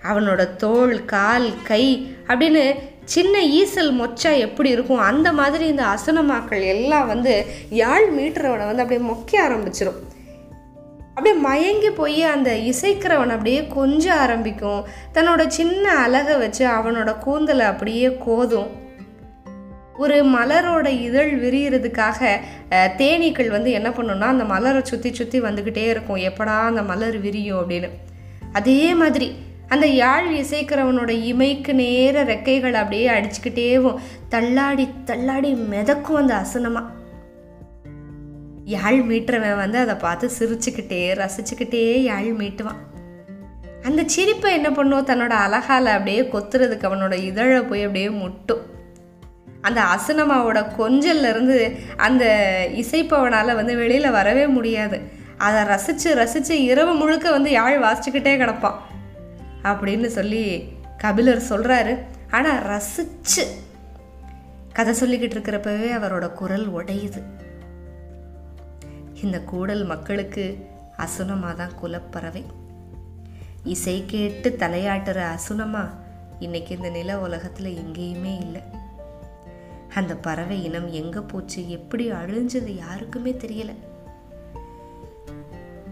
அவனோட 0.04 0.56
தோள் 0.56 1.06
கால் 1.06 1.54
கை 1.64 2.16
அப்படின்னு 2.28 2.80
சின்ன 3.14 3.36
ஈசல் 3.60 3.92
மொச்சா 4.00 4.32
எப்படி 4.46 4.70
இருக்கும்? 4.76 5.06
அந்த 5.10 5.30
மாதிரி 5.40 5.66
இந்த 5.74 5.84
அசுனமாக்கள் 5.96 6.64
எல்லாம் 6.76 7.10
வந்து 7.14 7.34
யாழ் 7.82 8.08
மீட்டுறவனை 8.18 8.66
வந்து 8.70 8.84
அப்படியே 8.84 9.04
மொக்க 9.12 9.32
ஆரம்பிச்சிடும் 9.46 10.00
அப்படியே 11.14 11.38
மயங்கி 11.46 11.90
போய் 12.00 12.22
அந்த 12.34 12.50
இசைக்கிறவன் 12.72 13.34
அப்படியே 13.36 13.62
கொஞ்ச 13.78 14.06
ஆரம்பிக்கும். 14.24 14.84
தன்னோட 15.16 15.42
சின்ன 15.58 15.86
அழகை 16.04 16.36
வச்சு 16.44 16.64
அவனோட 16.76 17.12
கூந்தலை 17.26 17.66
அப்படியே 17.72 18.10
கோதும். 18.28 18.70
ஒரு 20.04 20.18
மலரோட 20.36 20.88
இதழ் 21.08 21.32
விரிகிறதுக்காக 21.44 22.30
தேனீக்கள் 23.02 23.50
வந்து 23.56 23.70
என்ன 23.80 23.90
பண்ணுன்னா 23.98 24.28
அந்த 24.34 24.46
மலரை 24.54 24.82
சுற்றி 24.92 25.10
சுற்றி 25.14 25.40
வந்துக்கிட்டே 25.48 25.84
இருக்கும். 25.94 26.22
எப்படா 26.30 26.56
அந்த 26.70 26.84
மலர் 26.92 27.18
விரியும் 27.26 27.60
அப்படின்னு. 27.62 27.90
அதே 28.60 28.82
மாதிரி 29.02 29.28
அந்த 29.70 29.86
யாழ் 29.88 30.28
இசைக்கிறவனோட 30.36 31.12
இமைக்கு 31.32 31.74
நேர 31.74 32.24
ரெக்கைகள் 32.24 32.74
அப்படியே 32.74 33.10
அடிச்சுக்கிட்டேவும் 33.10 34.00
தள்ளாடி 34.30 34.90
தள்ளாடி 35.06 35.52
மிதக்கும் 35.54 36.16
அந்த 36.16 36.34
அசனமா. 36.36 36.84
யாழ் 38.66 39.00
மீட்டுறவன் 39.00 39.56
வந்து 39.56 39.78
அதை 39.78 39.96
பார்த்து 39.96 40.30
சிரிச்சுக்கிட்டே 40.40 41.04
ரசிச்சுக்கிட்டே 41.22 42.02
யாழ் 42.02 42.34
மீட்டுவான். 42.40 42.82
அந்த 43.84 44.04
சிரிப்பை 44.06 44.54
என்ன 44.54 44.72
பண்ணும் 44.72 45.06
தன்னோட 45.06 45.34
அழகால 45.46 45.86
அப்படியே 45.86 46.22
கொத்துறதுக்கு 46.22 46.88
அவனோட 46.90 47.24
இதழை 47.24 47.62
போய் 47.62 47.82
அப்படியே 47.82 48.10
முட்டும். 48.10 48.62
அந்த 49.62 49.82
அசனமாவோட 49.96 50.66
கொஞ்சல்ல 50.78 51.30
இருந்து 51.30 51.76
அந்த 51.98 52.26
இசைப்பவனால் 52.74 53.56
வந்து 53.56 53.76
வெளியில் 53.76 54.12
வரவே 54.12 54.48
முடியாது. 54.48 55.02
அதை 55.38 55.64
ரசித்து 55.64 56.16
ரசித்து 56.16 56.64
இரவு 56.64 56.94
முழுக்க 56.94 57.32
வந்து 57.32 57.52
யாழ் 57.52 57.84
வாசிச்சுக்கிட்டே 57.84 58.34
கிடப்பான். 58.36 58.76
அப்படின்னு 59.64 60.06
சொல்லி 60.06 60.72
கபிலர் 60.98 61.48
சொல்கிறாரு 61.50 62.04
ஆனால் 62.32 62.62
ரசித்து 62.62 63.44
கதை 64.74 64.94
சொல்லிக்கிட்டு 65.02 65.36
இருக்கிறப்பவே 65.36 65.88
அவரோட 65.98 66.34
குரல் 66.34 66.68
உடையுது. 66.74 67.22
இந்த 69.22 69.42
கூடல் 69.42 69.86
மக்களுக்கு 69.86 70.68
அசுனமாக 70.98 71.56
தான் 71.56 71.78
குலப்பறவை. 71.82 72.44
இசை 73.64 74.06
கேட்டு 74.06 74.56
தலையாட்டுற 74.60 75.36
அசுனமா 75.36 75.90
இன்னைக்கு 76.40 76.76
இந்த 76.76 76.90
நில 76.90 77.20
உலகத்தில் 77.20 77.78
எங்கேயுமே 77.84 78.34
இல்லை. 78.40 78.62
அந்த 79.94 80.16
பறவை 80.16 80.64
இனம் 80.64 80.90
எங்கே 80.92 81.20
போச்சு 81.20 81.70
எப்படி 81.70 82.12
அழிஞ்சது 82.12 82.76
யாருக்குமே 82.76 83.32
தெரியல. 83.32 83.74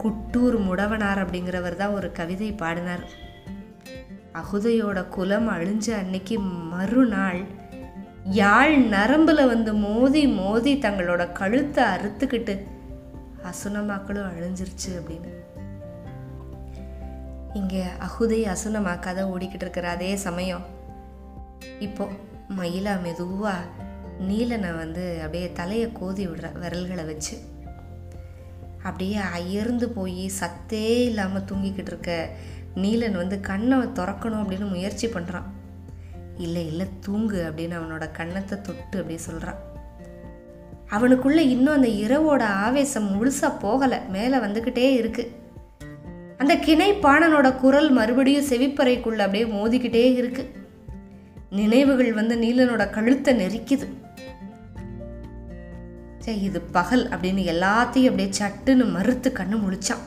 குட்டூர் 0.04 0.58
முடவனார் 0.68 1.22
அப்படிங்கிறவர் 1.24 1.76
தான் 1.76 1.94
ஒரு 1.94 2.12
கவிதை 2.12 2.52
பாடினார். 2.52 3.06
அகுதையோட 4.38 5.08
குலம் 5.08 5.50
அழிஞ்ச 5.50 5.92
அன்னைக்கு 5.92 6.40
மறுநாள் 6.40 7.46
யாழ் 8.24 8.78
நரம்பில் 8.78 9.46
வந்து 9.46 9.74
மோதி 9.74 10.28
மோதி 10.28 10.76
தங்களோட 10.76 11.32
கழுத்தை 11.32 11.84
அறுத்துக்கிட்டு 11.84 12.64
அசுனமாக்களும் 13.44 14.30
அழிஞ்சிருச்சு 14.30 14.90
அப்படின்னு. 14.90 15.32
இங்கே 17.54 17.84
அகுதை 18.00 18.56
அசுனமா 18.56 19.00
கதை 19.00 19.24
ஓடிக்கிட்டு 19.24 19.62
இருக்கிற 19.62 19.90
அதே 19.90 20.16
சமயம் 20.16 20.66
இப்போ 21.80 22.08
மயிலா 22.60 23.02
மெதுவாக 23.02 23.66
நீலனை 24.20 24.78
வந்து 24.78 25.16
அப்படியே 25.20 25.52
தலையை 25.52 25.92
கோதி 25.92 26.28
விடுற 26.28 26.60
விரல்களை 26.60 27.04
வச்சு 27.04 27.38
அப்படியே 28.84 29.16
அயர்ந்து 29.16 29.90
போய் 29.90 30.32
சத்தே 30.40 31.04
இல்லாமல் 31.04 31.44
தூங்கிக்கிட்டு 31.44 31.92
இருக்க 31.92 32.30
நீலன் 32.84 33.22
வந்து 33.22 33.40
கண்ணை 33.40 33.78
திறக்கணும் 33.78 34.42
அப்படின்னு 34.42 34.70
முயற்சி 34.70 35.08
பண்ணுறான் 35.08 35.48
இல்லை 36.38 36.64
இல்லை 36.68 36.86
தூங்கு 37.00 37.40
அப்படின்னு 37.50 37.76
அவனோட 37.80 38.06
கண்ணத்தை 38.20 38.56
தொட்டு 38.62 38.98
அப்படியே 38.98 39.20
சொல்கிறான் 39.28 39.62
அவனுக்குள்ளே 40.88 41.44
இன்னும் 41.50 41.78
அந்த 41.78 41.88
இரவோட 42.04 42.44
ஆவேசம் 42.66 43.08
முழுசா 43.14 43.48
போகலை. 43.64 44.00
மேலே 44.10 44.38
வந்துக்கிட்டே 44.38 44.86
இருக்குது 45.02 45.34
அந்த 46.38 46.54
கிணை 46.58 46.90
பாணனோட 46.94 47.48
குரல் 47.56 47.90
மறுபடியும் 47.92 48.50
செவிப்பறைக்குள்ளே 48.50 49.24
அப்படியே 49.28 49.46
மோதிக்கிட்டே 49.58 50.04
இருக்குது 50.22 50.54
நினைவுகள் 51.50 52.14
வந்து 52.14 52.36
நீலனோட 52.36 52.84
கழுத்தை 52.90 53.34
நெரிக்குது. 53.42 53.88
சரி 56.20 56.40
இது 56.40 56.62
பகல் 56.62 57.04
அப்படின்னு 57.10 57.44
எல்லாத்தையும் 57.54 58.10
அப்படியே 58.10 58.30
சட்டுன்னு 58.40 58.86
மறுத்து 58.92 59.30
கண்ணு 59.30 59.58
முழிச்சான். 59.66 60.04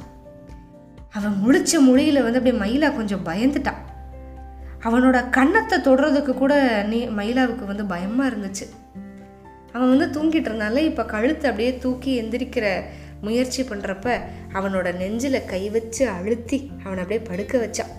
அவன் 1.10 1.40
முழிச்ச 1.44 1.80
மொழியில் 1.80 2.22
வந்து 2.22 2.38
அப்படியே 2.38 2.62
மயிலா 2.62 2.94
கொஞ்சம் 2.94 3.26
பயந்துட்டான் 3.26 3.80
அவனோட 4.82 5.30
கன்னத்தை 5.30 5.78
தொடுறதுக்கு 5.78 6.34
கூட 6.34 6.82
நீ 6.82 7.06
மயிலாவுக்கு 7.06 7.64
வந்து 7.64 7.84
பயமாக 7.84 8.30
இருந்துச்சு. 8.30 8.66
அவன் 9.72 9.96
வந்து 9.96 10.20
தூங்கிட்டு 10.20 10.48
இருந்தால 10.50 10.76
இப்போ 10.76 11.04
கழுத்தை 11.04 11.50
அப்படியே 11.50 11.78
தூக்கி 11.78 12.22
எந்திரிக்கிற 12.22 12.82
முயற்சி 13.20 13.62
பண்ணுறப்ப 13.62 14.20
அவனோட 14.52 14.96
நெஞ்சில் 14.96 15.44
கை 15.44 15.70
வச்சு 15.70 16.08
அழுத்தி 16.08 16.70
அவனை 16.84 17.02
அப்படியே 17.02 17.26
படுக்க 17.28 17.58
வச்சான் 17.58 17.92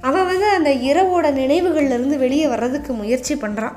அவன் 0.00 0.26
வந்து 0.26 0.48
அந்த 0.48 0.74
இரவோட 0.74 1.32
நினைவுகள்லேருந்து 1.32 2.18
வெளியே 2.18 2.46
வர்றதுக்கு 2.46 2.92
முயற்சி 2.92 3.34
பண்ணுறான் 3.34 3.76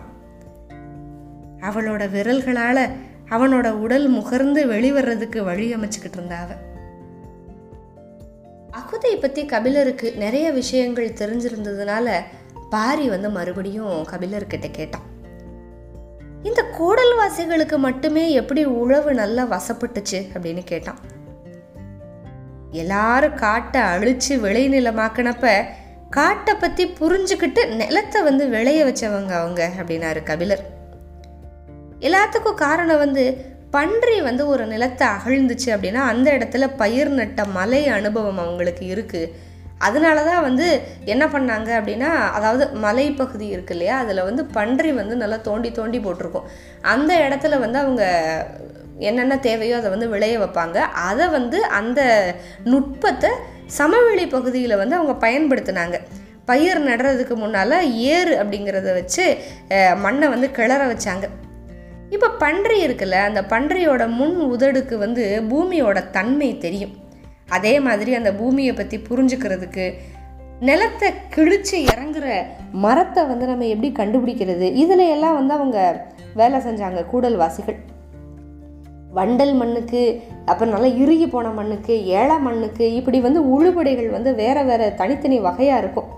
அவளோட 1.61 2.09
விரல்களால் 2.09 2.89
அவனோட 3.29 3.71
உடல் 3.71 4.09
முகர்ந்து 4.11 4.65
வெளிவர்றதுக்கு 4.65 5.43
வழி 5.43 5.75
அமைச்சுக்கிட்டு 5.75 6.13
இருந்தா 6.13 6.39
அவன் 6.39 6.61
அகுதை 8.77 9.15
பற்றி 9.15 9.45
கபிலருக்கு 9.45 10.13
நிறைய 10.15 10.51
விஷயங்கள் 10.51 11.09
தெரிஞ்சிருந்ததுனால 11.09 12.21
பாரி 12.69 13.09
வந்து 13.09 13.29
மறுபடியும் 13.29 14.07
கபிலர்கிட்ட 14.11 14.71
கேட்டான். 14.71 15.05
இந்த 16.43 16.61
கூடல்வாசிகளுக்கு 16.77 17.77
மட்டுமே 17.77 18.31
எப்படி 18.31 18.65
உழவு 18.65 19.13
நல்லா 19.13 19.43
வசப்பட்டுச்சு 19.45 20.19
அப்படின்னு 20.33 20.63
கேட்டான். 20.63 20.99
எல்லாரும் 22.71 23.35
காட்டை 23.35 23.81
அழிச்சு 23.81 24.33
விளைநிலமாக்கினப்ப 24.45 25.65
காட்டை 26.09 26.55
பற்றி 26.55 26.85
புரிஞ்சுக்கிட்டு 26.99 27.75
நிலத்தை 27.75 28.21
வந்து 28.21 28.47
விளைய 28.47 28.85
வச்சவங்க 28.85 29.31
அவங்க 29.31 29.71
அப்படின்னாரு 29.79 30.23
கபிலர். 30.23 30.63
எல்லாத்துக்கும் 31.99 32.61
காரணம் 32.65 32.97
வந்து 32.97 33.52
பன்றி 33.75 34.17
வந்து 34.27 34.43
ஒரு 34.53 34.63
நிலத்தை 34.73 35.05
அகழ்ந்துச்சு 35.15 35.69
அப்படின்னா 35.75 36.01
அந்த 36.11 36.27
இடத்துல 36.37 36.65
பயிர் 36.81 37.11
நட்ட 37.19 37.43
மலை 37.57 37.81
அனுபவம் 37.97 38.41
அவங்களுக்கு 38.43 38.85
இருக்குது 38.95 39.31
அதனால 39.87 40.17
தான் 40.27 40.43
வந்து 40.47 40.67
என்ன 41.13 41.23
பண்ணாங்க 41.33 41.69
அப்படின்னா 41.77 42.09
அதாவது 42.37 42.65
மலைப்பகுதி 42.83 43.47
இருக்கு 43.55 43.73
இல்லையா 43.75 43.95
அதில் 44.03 44.27
வந்து 44.27 44.43
பன்றி 44.57 44.91
வந்து 44.99 45.15
நல்லா 45.21 45.37
தோண்டி 45.47 45.69
தோண்டி 45.79 45.99
போட்டிருக்கும். 46.05 46.47
அந்த 46.93 47.11
இடத்துல 47.25 47.57
வந்து 47.63 47.77
அவங்க 47.83 48.03
என்னென்ன 49.09 49.37
தேவையோ 49.47 49.75
அதை 49.81 49.89
வந்து 49.95 50.07
விளைய 50.13 50.35
வைப்பாங்க. 50.43 50.77
அதை 51.09 51.25
வந்து 51.37 51.59
அந்த 51.79 52.01
நுட்பத்தை 52.71 53.31
சமவெளி 53.79 54.25
பகுதியில் 54.35 54.79
வந்து 54.81 54.97
அவங்க 54.99 55.15
பயன்படுத்தினாங்க. 55.25 55.97
பயிர் 56.49 56.79
நடுறதுக்கு 56.89 57.35
முன்னால் 57.43 57.77
ஏறு 58.13 58.33
அப்படிங்கிறத 58.41 58.91
வச்சு 58.99 59.25
மண்ணை 60.05 60.27
வந்து 60.35 60.49
கிளற 60.59 60.81
வச்சாங்க. 60.93 61.27
இப்போ 62.13 62.27
பன்றி 62.43 62.77
இருக்குல்ல 62.86 63.17
அந்த 63.27 63.41
பன்றியோட 63.51 64.03
முன் 64.20 64.36
உதடுக்கு 64.53 64.96
வந்து 64.98 65.24
பூமியோட 65.51 66.10
தன்மை 66.10 66.50
தெரியும். 66.58 66.93
அதே 67.50 67.74
மாதிரி 67.79 68.12
அந்த 68.15 68.32
பூமியை 68.34 68.74
பற்றி 68.74 68.98
புரிஞ்சுக்கிறதுக்கு 69.10 69.86
நிலத்தை 70.60 71.08
கிழிச்சு 71.36 71.77
இறங்குற 71.93 72.25
மரத்தை 72.86 73.22
வந்து 73.25 73.46
நம்ம 73.46 73.65
எப்படி 73.65 73.89
கண்டுபிடிக்கிறது? 74.00 74.67
இதில் 74.84 75.05
எல்லாம் 75.15 75.38
வந்து 75.39 75.53
அவங்க 75.53 75.79
வேலை 76.34 76.60
செஞ்சாங்க 76.60 77.01
கூடல்வாசிகள். 77.12 77.79
வண்டல் 79.17 79.53
மண்ணுக்கு 79.53 80.03
அப்புறம் 80.46 80.74
நல்லா 80.74 80.89
இறுகி 81.03 81.27
போன 81.27 81.48
மண்ணுக்கு 81.50 81.96
ஏழை 82.20 82.38
மண்ணுக்கு 82.39 82.86
இப்படி 83.00 83.20
வந்து 83.20 83.41
உழுபடைகள் 83.53 84.10
வந்து 84.10 84.29
வேறு 84.36 84.63
வேறு 84.65 84.88
தனித்தனி 85.01 85.39
வகையாக 85.39 85.82
இருக்கும். 85.84 86.10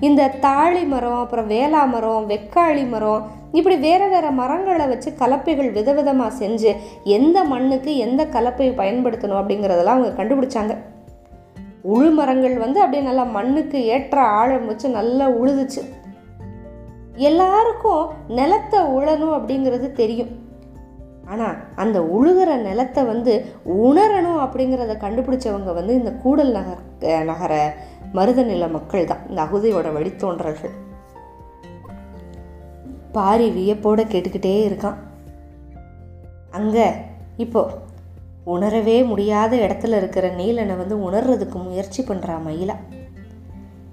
இந்த 0.00 0.28
தாழி 0.28 0.84
மரம் 0.84 1.18
அப்புறம் 1.18 1.50
வேலா 1.50 1.82
மரம் 1.88 2.28
வெக்காளி 2.28 2.88
மரம் 2.88 3.28
இப்படி 3.52 3.76
வேறு 3.76 4.08
வேறு 4.08 4.30
மரங்களை 4.30 4.86
வச்சு 4.86 5.10
கலப்பைகள் 5.18 5.72
விதவிதமாக 5.72 6.36
செஞ்சு 6.38 6.76
எந்த 7.04 7.44
மண்ணுக்கு 7.44 7.96
எந்த 7.96 8.24
கலப்பை 8.24 8.68
பயன்படுத்தணும் 8.80 9.40
அப்படிங்கிறதெல்லாம் 9.40 9.96
அவங்க 9.96 10.24
கண்டுபிடிச்சாங்க. 10.24 10.76
உழு 11.84 12.10
மரங்கள் 12.12 12.56
வந்து 12.56 12.78
அப்படியே 12.80 13.02
நல்லா 13.02 13.22
மண்ணுக்கு 13.22 13.84
ஏற்ற 13.84 14.20
ஆழம் 14.22 14.66
வச்சு 14.66 14.88
நல்லா 14.88 15.28
உழுதுச்சு. 15.28 15.82
எல்லாருக்கும் 17.14 18.06
நிலத்தை 18.28 18.80
உழணும் 18.80 19.36
அப்படிங்கிறது 19.38 19.92
தெரியும். 19.92 20.28
ஆனால் 21.26 21.56
அந்த 21.76 22.00
உழுகிற 22.00 22.56
நிலத்தை 22.56 23.04
வந்து 23.04 23.46
உணரணும் 23.68 24.40
அப்படிங்கிறத 24.44 24.94
கண்டுபிடிச்சவங்க 25.00 25.74
வந்து 25.74 25.94
இந்த 25.94 26.12
கூடல் 26.12 26.50
நகர் 26.50 27.24
நகர 27.24 27.74
மருத 28.12 28.42
நில 28.42 28.68
மக்கள் 28.68 29.08
தான் 29.10 29.26
இந்த 29.28 29.40
அகுதியோட 29.42 29.88
வழித்தோன்றல்கள் 29.96 30.74
பாரி 33.12 33.46
வியப்போட 33.50 34.00
கேட்டுக்கிட்டே 34.12 34.54
இருக்கான். 34.68 34.98
அங்கே 36.50 36.86
இப்போ 37.36 37.60
உணரவே 38.44 38.96
முடியாத 39.04 39.52
இடத்துல 39.56 39.96
இருக்கிற 39.96 40.26
நீலனை 40.28 40.74
வந்து 40.76 40.96
உணர்றதுக்கு 41.06 41.58
முயற்சி 41.64 42.02
பண்ணுறா 42.02 42.36
மயிலா. 42.46 42.76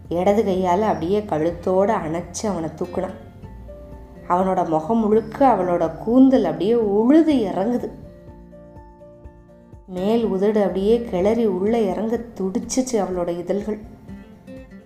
இடது 0.10 0.44
கையால் 0.44 0.82
அப்படியே 0.82 1.20
கழுத்தோடு 1.22 1.94
அணைச்சி 1.94 2.44
அவனை 2.52 2.70
தூக்குனான். 2.80 3.18
அவனோட 4.30 4.62
முகம் 4.68 5.02
முழுக்க 5.04 5.38
அவளோட 5.48 5.86
கூந்தல் 5.98 6.44
அப்படியே 6.44 6.76
உழுது 7.00 7.34
இறங்குது. 7.50 7.90
மேல் 9.98 10.24
உதடு 10.26 10.60
அப்படியே 10.62 10.96
கிளறி 11.12 11.46
உள்ளே 11.58 11.82
இறங்க 11.92 12.16
துடிச்சிச்சு 12.40 12.96
அவளோட 13.04 13.30
இதழ்கள். 13.44 13.80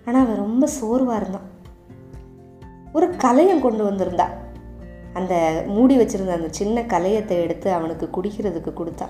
ஆனால் 0.06 0.22
அவள் 0.24 0.42
ரொம்ப 0.44 0.64
சோர்வாக 0.78 1.18
இருந்தான் 1.20 1.48
ஒரு 2.92 3.06
கலையம் 3.24 3.64
கொண்டு 3.64 3.82
வந்திருந்தா. 3.88 4.26
அந்த 5.18 5.34
மூடி 5.66 5.94
வச்சுருந்த 5.98 6.32
அந்த 6.38 6.48
சின்ன 6.50 6.80
கலையத்தை 6.92 7.36
எடுத்து 7.44 7.68
அவனுக்கு 7.72 8.06
குடிக்கிறதுக்கு 8.16 8.72
கொடுத்தா. 8.80 9.06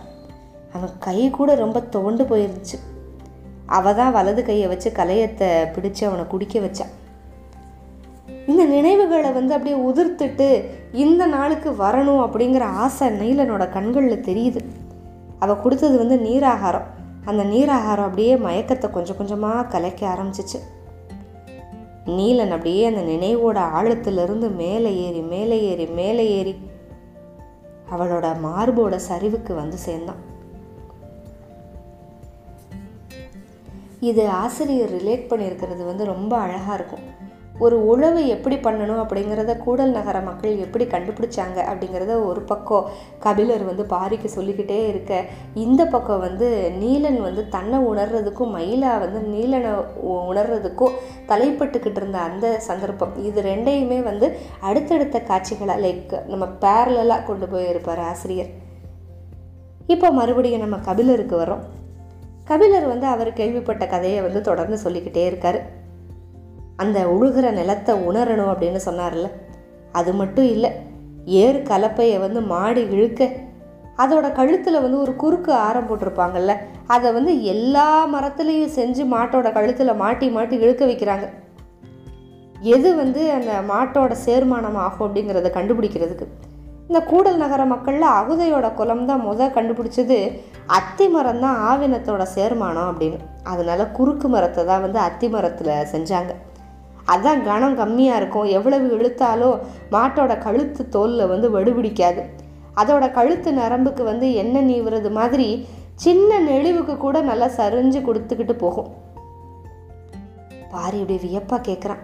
அவன் 0.73 0.93
கை 0.99 1.31
கூட 1.31 1.55
ரொம்ப 1.55 1.79
துவண்டு 1.95 2.25
போயிருந்துச்சு. 2.25 2.79
அவள் 3.67 3.97
தான் 4.01 4.15
வலது 4.17 4.43
கையை 4.45 4.67
வச்சு 4.69 4.89
கலையத்தை 4.91 5.49
பிடிச்சு 5.75 6.03
அவனை 6.09 6.25
குடிக்க 6.33 6.59
வச்சான் 6.61 6.93
இந்த 8.51 8.63
நினைவுகளை 8.65 9.31
வந்து 9.33 9.55
அப்படியே 9.55 9.77
உதிர்த்துட்டு 9.89 10.47
இந்த 11.05 11.23
நாளுக்கு 11.27 11.71
வரணும் 11.83 12.23
அப்படிங்கிற 12.27 12.65
ஆசை 12.85 13.09
நீலனோட 13.21 13.65
கண்களில் 13.71 14.27
தெரியுது. 14.29 14.61
அவள் 15.39 15.63
கொடுத்தது 15.65 15.97
வந்து 15.99 16.17
நீராகாரம். 16.29 16.89
அந்த 17.25 17.43
நீராகாரம் 17.45 18.09
அப்படியே 18.09 18.37
மயக்கத்தை 18.37 18.91
கொஞ்சம் 18.91 19.19
கொஞ்சமாக 19.21 19.69
கலைக்க 19.75 20.03
ஆரம்பிச்சிச்சு. 20.09 20.61
நீலன் 22.07 22.51
அப்படியே 22.51 22.85
அந்த 22.85 23.01
நினைவோட 23.01 23.59
ஆழத்திலிருந்து 23.79 24.55
மேலே 24.55 24.97
ஏறி 24.97 25.21
மேலே 25.21 25.63
ஏறி 25.63 25.87
மேலே 25.87 26.31
ஏறி 26.31 26.57
அவளோட 27.91 28.37
மார்போட 28.45 29.01
சரிவுக்கு 29.09 29.55
வந்து 29.55 29.77
சேர்ந்தான். 29.77 30.31
இது 34.01 34.29
ஆசிரியர் 34.29 34.93
ரிலேட் 34.93 35.31
பண்ணியிருக்கிறது 35.31 35.85
வந்து 35.85 36.05
ரொம்ப 36.05 36.37
அழகாக 36.37 36.75
இருக்கும். 36.75 37.31
ஒரு 37.63 37.77
உழவு 37.87 38.21
எப்படி 38.35 38.57
பண்ணணும் 38.57 39.01
அப்படிங்கிறத 39.03 39.53
கூடல் 39.59 39.95
நகர 39.97 40.17
மக்கள் 40.21 40.63
எப்படி 40.65 40.85
கண்டுபிடிச்சாங்க 40.85 41.59
அப்படிங்கிறத 41.71 42.13
ஒரு 42.29 42.41
பக்கம் 42.51 42.89
கபிலர் 43.25 43.65
வந்து 43.71 43.85
பாரிக்கு 43.95 44.29
சொல்லிக்கிட்டே 44.37 44.79
இருக்க 44.89 45.21
இந்த 45.65 45.83
பக்கம் 45.87 46.25
வந்து 46.27 46.49
நீலன் 46.83 47.21
வந்து 47.21 47.43
தன்னை 47.57 47.81
உணர்றதுக்கும் 47.91 48.55
மயிலா 48.57 48.93
வந்து 49.05 49.21
நீலனை 49.35 49.73
உணர்றதுக்கும் 50.31 50.97
தலைப்பட்டுக்கிட்டு 51.31 52.01
இருந்த 52.01 52.19
அந்த 52.29 52.47
சந்தர்ப்பம். 52.69 53.15
இது 53.29 53.43
ரெண்டையுமே 53.51 54.01
வந்து 54.11 54.29
அடுத்தடுத்த 54.61 55.23
காட்சிகளாக 55.31 55.83
லைக் 55.87 56.17
நம்ம 56.33 56.47
பேரலாக 56.65 57.27
கொண்டு 57.29 57.49
போயிருப்பார் 57.53 58.03
ஆசிரியர். 58.11 58.51
இப்போ 59.93 60.11
மறுபடியும் 60.21 60.65
நம்ம 60.65 60.77
கபிலருக்கு 60.89 61.37
வரோம் 61.43 61.63
கபிலர் 62.51 62.87
வந்து 62.91 63.07
அவர் 63.15 63.31
கேள்விப்பட்ட 63.39 63.85
கதையை 63.87 64.21
வந்து 64.27 64.41
தொடர்ந்து 64.49 64.77
சொல்லிக்கிட்டே 64.85 65.25
இருக்காரு. 65.31 65.61
அந்த 66.77 66.99
உழுகிற 67.15 67.47
நிலத்தை 67.51 67.95
உணரணும் 68.09 68.53
அப்படின்னு 68.53 68.81
சொன்னார்ல. 68.89 69.29
அது 69.93 70.13
மட்டும் 70.13 70.49
இல்லை 70.55 70.71
ஏறு 71.27 71.59
கலப்பையை 71.71 72.19
வந்து 72.21 72.41
மாடு 72.41 72.83
இழுக்க 72.95 73.31
அதோட 74.03 74.27
கழுத்தில் 74.33 74.83
வந்து 74.85 74.99
ஒரு 75.01 75.13
குறுக்கு 75.17 75.53
ஆரம் 75.67 75.89
போட்டிருப்பாங்கல்ல 75.89 76.53
அதை 76.87 77.13
வந்து 77.13 77.33
எல்லா 77.43 77.89
மரத்துலேயும் 78.15 78.75
செஞ்சு 78.77 79.05
மாட்டோட 79.15 79.53
கழுத்தில் 79.53 80.01
மாட்டி 80.03 80.31
மாட்டி 80.31 80.55
இழுக்க 80.57 80.85
வைக்கிறாங்க. 80.87 81.27
எது 82.77 82.95
வந்து 82.95 83.33
அந்த 83.33 83.53
மாட்டோட 83.73 84.13
சேர்மானம் 84.27 84.79
ஆகும் 84.87 85.07
அப்படிங்கிறத 85.07 85.51
கண்டுபிடிக்கிறதுக்கு. 85.59 86.27
இந்த 86.89 87.01
கூடல் 87.11 87.37
நகர 87.37 87.65
மக்களில் 87.65 88.09
அகுதையோட 88.19 88.75
குலம் 88.75 89.07
தான் 89.07 89.25
முத 89.27 89.51
கண்டுபிடிச்சது 89.57 90.19
அத்தி 90.79 91.09
மரம் 91.09 91.41
தான் 91.41 91.59
ஆவினத்தோட 91.71 92.23
சேர்மானம் 92.37 92.89
அப்படின்னு. 92.91 93.19
அதனால 93.43 93.87
குறுக்கு 93.99 94.29
மரத்தை 94.29 94.65
தான் 94.65 94.85
வந்து 94.87 94.99
அத்தி 94.99 95.29
மரத்தில் 95.29 95.73
செஞ்சாங்க. 95.93 96.33
அதான் 97.07 97.43
கனம் 97.43 97.79
கம்மியாக 97.79 98.17
இருக்கும். 98.17 98.45
எவ்வளவு 98.45 98.97
இழுத்தாலும் 98.97 99.59
மாட்டோட 99.93 100.39
கழுத்து 100.39 100.89
தோலில் 100.89 101.27
வந்து 101.27 101.61
வடுபிடிக்காது. 101.61 102.23
அதோட 102.77 103.11
கழுத்து 103.11 103.53
நரம்புக்கு 103.53 104.05
வந்து 104.05 104.35
எண்ணெய் 104.35 104.69
நீவுறது 104.71 105.11
மாதிரி 105.11 105.67
சின்ன 105.95 106.41
நெளிவுக்கு 106.41 106.97
கூட 106.97 107.21
நல்லா 107.21 107.47
சரிஞ்சு 107.47 108.01
கொடுத்துக்கிட்டு 108.03 108.53
போகும். 108.53 108.89
பாரி 110.71 110.99
இப்படி 110.99 111.19
வியப்பாக 111.23 111.73
கேட்குறான் 111.73 112.03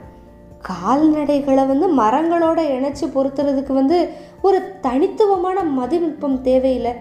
கால்நடைகளை 0.69 1.67
வந்து 1.67 1.87
மரங்களோட 1.97 2.59
இணைச்சி 2.59 3.07
பொருத்துறதுக்கு 3.07 3.73
வந்து 3.73 4.11
ஒரு 4.43 4.79
தனித்துவமான 4.81 5.65
மதிநுட்பம் 5.65 6.41
தேவையில்லை. 6.41 6.93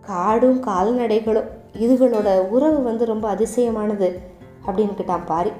காடும் 0.00 0.62
கால்நடைகளும் 0.62 1.50
இதுகளோட 1.78 2.38
உறவு 2.48 2.82
வந்து 2.82 3.04
ரொம்ப 3.04 3.34
அதிசயமானது 3.34 4.20
அப்படின்னு 4.66 4.94
கேட்டான் 4.94 5.26
பாரி. 5.26 5.52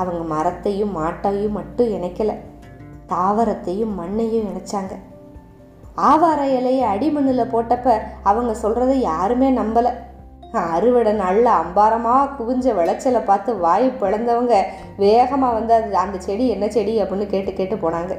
அவங்க 0.00 0.22
மரத்தையும் 0.34 0.96
மாட்டையும் 0.96 1.56
மட்டும் 1.58 1.92
இணைக்கலை. 1.96 2.34
தாவரத்தையும் 3.12 3.94
மண்ணையும் 4.00 4.48
இணைச்சாங்க. 4.50 4.94
ஆவார 6.08 6.40
இலையை 6.58 6.84
அடிமண்ணில் 6.94 7.52
போட்டப்ப 7.52 7.96
அவங்க 8.30 8.52
சொல்கிறத 8.62 8.92
யாருமே 9.10 9.48
நம்பலை. 9.50 9.92
அறுவடை 10.74 11.12
நல்ல 11.12 11.46
அம்பாரமாக 11.62 12.28
குவிஞ்ச 12.36 12.74
விளைச்சலை 12.74 13.20
பார்த்து 13.20 13.50
வாய் 13.64 13.86
பிளந்தவங்க 14.00 14.54
வேகமாக 14.96 15.56
வந்து 15.56 15.74
அது 15.74 15.96
அந்த 16.04 16.18
செடி 16.26 16.44
என்ன 16.54 16.68
செடி 16.68 16.94
அப்படின்னு 17.02 17.26
கேட்டு 17.26 17.52
கேட்டு 17.52 17.76
போனாங்க. 17.76 18.14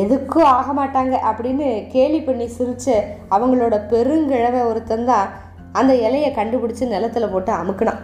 எதுக்கும் 0.00 0.50
ஆக 0.58 0.68
மாட்டாங்க 0.78 1.14
அப்படின்னு 1.30 1.66
கேலி 1.94 2.20
பண்ணி 2.20 2.46
சிரிச்ச 2.58 2.86
அவங்களோட 3.30 3.74
பெருங்கிழவை 3.92 4.62
ஒருத்தன் 4.68 5.08
தான் 5.10 5.28
அந்த 5.72 5.92
இலையை 6.06 6.30
கண்டுபிடிச்சி 6.38 6.84
நிலத்துல 6.94 7.28
போட்டு 7.32 7.52
அமுக்குனான். 7.52 8.02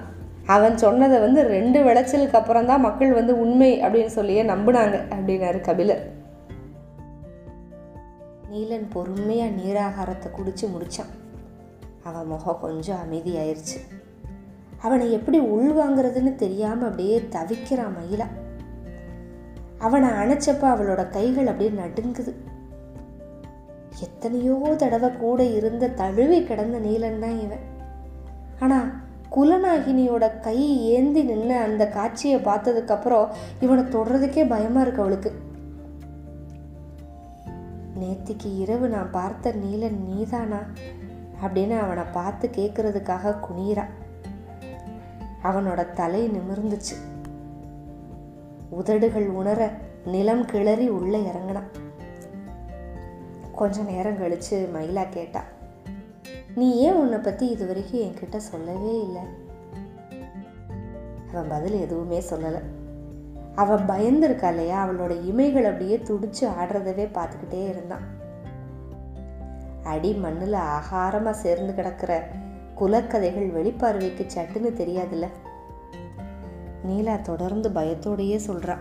அவன் 0.54 0.76
சொன்னதை 0.76 1.18
வந்து 1.18 1.40
ரெண்டு 1.54 1.78
விளைச்சலுக்கு 1.82 2.38
அப்புறம் 2.40 2.66
தான் 2.66 2.80
மக்கள் 2.80 3.12
வந்து 3.12 3.32
உண்மை 3.38 3.70
அப்படின்னு 3.82 4.12
சொல்லியே 4.18 4.42
நம்பினாங்க 4.42 4.96
அப்படின்னாரு 5.10 5.60
கபிலர். 5.60 6.02
நீலன் 8.50 8.86
பொறுமையாக 8.92 9.56
நீராகாரத்தை 9.56 10.28
குடித்து 10.30 10.66
முடித்தான் 10.68 11.12
அவன் 12.02 12.26
முகம் 12.26 12.62
கொஞ்சம் 12.62 13.02
அமைதியாயிருச்சு. 13.04 13.78
அவனை 14.80 15.06
எப்படி 15.12 15.38
உள்வாங்கிறதுன்னு 15.40 16.32
தெரியாமல் 16.34 16.88
அப்படியே 16.88 17.16
தவிக்கிறான் 17.36 17.96
மயிலா. 17.98 18.28
அவனை 19.78 20.08
அணைச்சப்ப 20.08 20.64
அவளோட 20.74 21.02
கைகள் 21.08 21.46
அப்படியே 21.46 21.72
நடுங்குது. 21.82 22.32
எத்தனையோ 24.00 24.56
தடவை 24.76 25.10
கூட 25.16 25.40
இருந்த 25.58 25.92
தழுவி 26.00 26.38
கிடந்த 26.44 26.78
நீலன் 26.78 27.18
தான் 27.18 27.38
இவன். 27.40 27.64
ஆனால் 28.60 28.88
குலநாகினியோட 29.36 30.40
கை 30.40 30.82
ஏந்தி 30.82 31.22
நின்று 31.22 31.56
அந்த 31.56 31.88
காட்சியை 31.88 32.40
பார்த்ததுக்கப்புறம் 32.40 33.28
இவனை 33.60 33.84
தொடுறதுக்கே 33.84 34.48
பயமாக 34.48 34.80
இருக்கு 34.80 35.00
அவளுக்கு. 35.00 35.32
நேத்திக்கு 38.00 38.58
இரவு 38.58 38.88
நான் 38.88 39.10
பார்த்த 39.10 39.52
நீலன் 39.52 40.04
நீதானா? 40.04 40.58
அப்படின்னு 41.44 41.78
அவனை 41.78 42.04
பார்த்து 42.12 42.50
கேட்கறதுக்காக 42.56 43.36
குனியிறா. 43.40 43.84
அவனோட 45.44 45.92
தலை 45.92 46.30
நிமிர்ந்துச்சு. 46.30 46.96
உதடுகள் 48.70 49.28
உணர 49.28 49.70
நிலம் 50.04 50.44
கிளறி 50.44 50.88
உள்ளே 50.88 51.22
இறங்கினான். 51.22 51.88
கொஞ்ச 53.54 53.82
நேரம் 53.82 54.18
கழிச்சு 54.18 54.68
மயிலா 54.74 55.06
கேட்டா 55.10 55.42
நீ 56.54 56.76
ஏன் 56.76 56.94
உன்னை 56.94 57.18
பற்றி 57.18 57.48
இது 57.48 57.66
வரைக்கும் 57.66 58.00
என்கிட்ட 58.00 58.36
சொல்லவே 58.36 59.02
இல்லை? 59.02 59.22
அவன் 61.30 61.48
பதில் 61.48 61.80
எதுவுமே 61.80 62.22
சொல்லலை. 62.30 62.60
அவன் 63.54 63.88
பயந்துருக்கா 63.88 64.48
இல்லையா? 64.48 64.86
அவளோட 64.86 65.12
இமைகள் 65.30 65.64
அப்படியே 65.64 65.96
துடிச்சு 65.96 66.40
ஆடுறதவே 66.40 67.08
பார்த்துக்கிட்டே 67.12 67.68
இருந்தான். 67.68 68.18
அடி 69.82 70.12
மண்ணில் 70.12 70.52
ஆகாரமாக 70.52 71.30
சேர்ந்து 71.30 71.74
கிடக்கிற 71.74 72.28
குலக்கதைகள் 72.80 73.50
வெளிப்பார்வைக்கு 73.50 74.26
சட்டுன்னு 74.34 74.70
தெரியாதுல்ல? 74.76 75.26
நீலா 76.84 77.16
தொடர்ந்து 77.16 77.68
பயத்தோடையே 77.68 78.36
சொல்கிறான் 78.36 78.80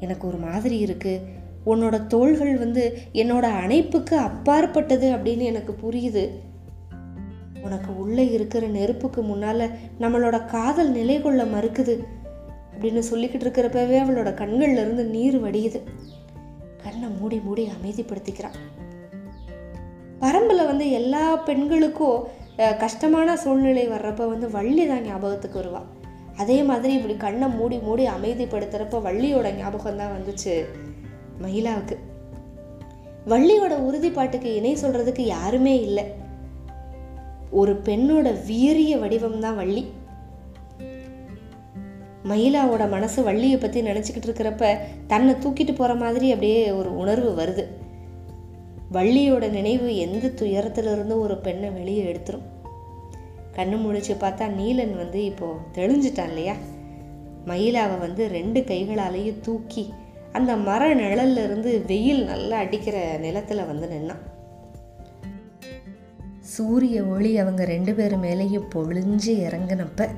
எனக்கு 0.00 0.26
ஒரு 0.28 0.36
மாதிரி 0.36 0.84
இருக்குது 0.84 1.20
உன்னோட 1.66 2.06
தோள்கள் 2.06 2.56
வந்து 2.56 2.98
என்னோட 3.12 3.48
அணைப்புக்கு 3.64 4.14
அப்பாற்பட்டது 4.14 5.16
அப்படின்னு 5.16 5.38
எனக்கு 5.38 5.76
புரியுது. 5.82 6.43
உனக்கு 7.64 7.90
உள்ளே 8.02 8.24
இருக்கிற 8.36 8.66
நெருப்புக்கு 8.76 9.22
முன்னால் 9.22 9.64
நம்மளோட 10.00 10.36
காதல் 10.46 10.92
நிலை 10.98 11.16
கொள்ள 11.20 11.42
மறுக்குது 11.44 11.94
அப்படின்னு 12.72 13.02
சொல்லிக்கிட்டு 13.10 13.46
இருக்கிறப்பவே 13.46 13.96
அவளோட 14.04 14.30
கண்கள்ல 14.40 14.82
இருந்து 14.84 15.04
நீர் 15.16 15.36
வடியுது. 15.44 15.80
கண்ணை 16.84 17.08
மூடி 17.18 17.38
மூடி 17.44 17.64
அமைதிப்படுத்திக்கிறான். 17.74 18.56
பரம்பில் 20.20 20.68
வந்து 20.70 20.86
எல்லா 21.00 21.24
பெண்களுக்கும் 21.48 22.18
கஷ்டமான 22.78 23.36
சூழ்நிலை 23.36 23.84
வர்றப்ப 23.88 24.26
வந்து 24.32 24.48
வள்ளி 24.50 24.84
தான் 24.86 25.06
ஞாபகத்துக்கு 25.06 25.58
வருவா. 25.60 25.82
அதே 26.36 26.58
மாதிரி 26.68 26.92
இப்படி 26.94 27.16
கண்ணை 27.16 27.48
மூடி 27.48 27.78
மூடி 27.86 28.04
அமைதிப்படுத்துகிறப்ப 28.16 29.00
வள்ளியோட 29.06 29.48
ஞாபகம் 29.56 30.00
தான் 30.00 30.14
வந்துச்சு 30.16 30.54
மயிலாவுக்கு 31.42 31.96
வள்ளியோட 33.32 33.74
உறுதிப்பாட்டுக்கு 33.88 34.50
இணை 34.60 34.72
சொல்றதுக்கு 34.82 35.24
யாருமே 35.34 35.74
இல்லை. 35.80 36.04
ஒரு 37.54 37.72
பெண்ணோட 37.84 38.46
வீரிய 38.46 38.96
வடிவம் 38.96 39.40
தான் 39.40 39.56
வள்ளி. 39.56 39.82
மயிலாவோட 42.28 42.88
மனசு 42.88 43.22
வள்ளியை 43.22 43.58
பற்றி 43.58 43.80
நினச்சிக்கிட்டு 43.80 44.28
இருக்கிறப்ப 44.28 44.78
தன்னை 45.06 45.34
தூக்கிட்டு 45.34 45.74
போகிற 45.74 45.94
மாதிரி 45.94 46.28
அப்படியே 46.28 46.70
ஒரு 46.70 46.96
உணர்வு 46.96 47.30
வருது. 47.42 47.64
வள்ளியோட 48.96 49.50
நினைவு 49.50 49.96
எந்த 49.96 50.26
துயரத்திலிருந்தும் 50.26 51.18
ஒரு 51.18 51.36
பெண்ணை 51.36 51.70
வெளியே 51.70 52.02
எடுத்துரும். 52.12 52.46
கண்ணு 53.56 53.80
முடிச்சு 53.80 54.14
பார்த்தா 54.14 54.46
நீலன் 54.48 54.96
வந்து 54.96 55.24
இப்போது 55.24 55.60
தெளிஞ்சிட்டான் 55.74 56.26
இல்லையா? 56.26 56.54
மயிலாவை 57.46 57.98
வந்து 57.98 58.28
ரெண்டு 58.28 58.60
கைகளாலேயும் 58.60 59.40
தூக்கி 59.40 59.92
அந்த 60.32 60.56
மர 60.56 60.94
நிழல்ல 60.94 61.44
இருந்து 61.44 61.82
வெயில் 61.86 62.24
நல்லா 62.24 62.58
அடிக்கிற 62.58 63.16
நிலத்தில் 63.16 63.66
வந்து 63.66 63.88
நின்னான். 63.88 64.33
சூரிய 66.54 67.02
ஒளி 67.02 67.38
அவங்க 67.38 67.64
ரெண்டு 67.64 67.94
பேர் 67.94 68.18
மேலேயும் 68.18 68.68
பொழிஞ்சு 68.74 69.26
இறங்கினப்ப 69.26 70.08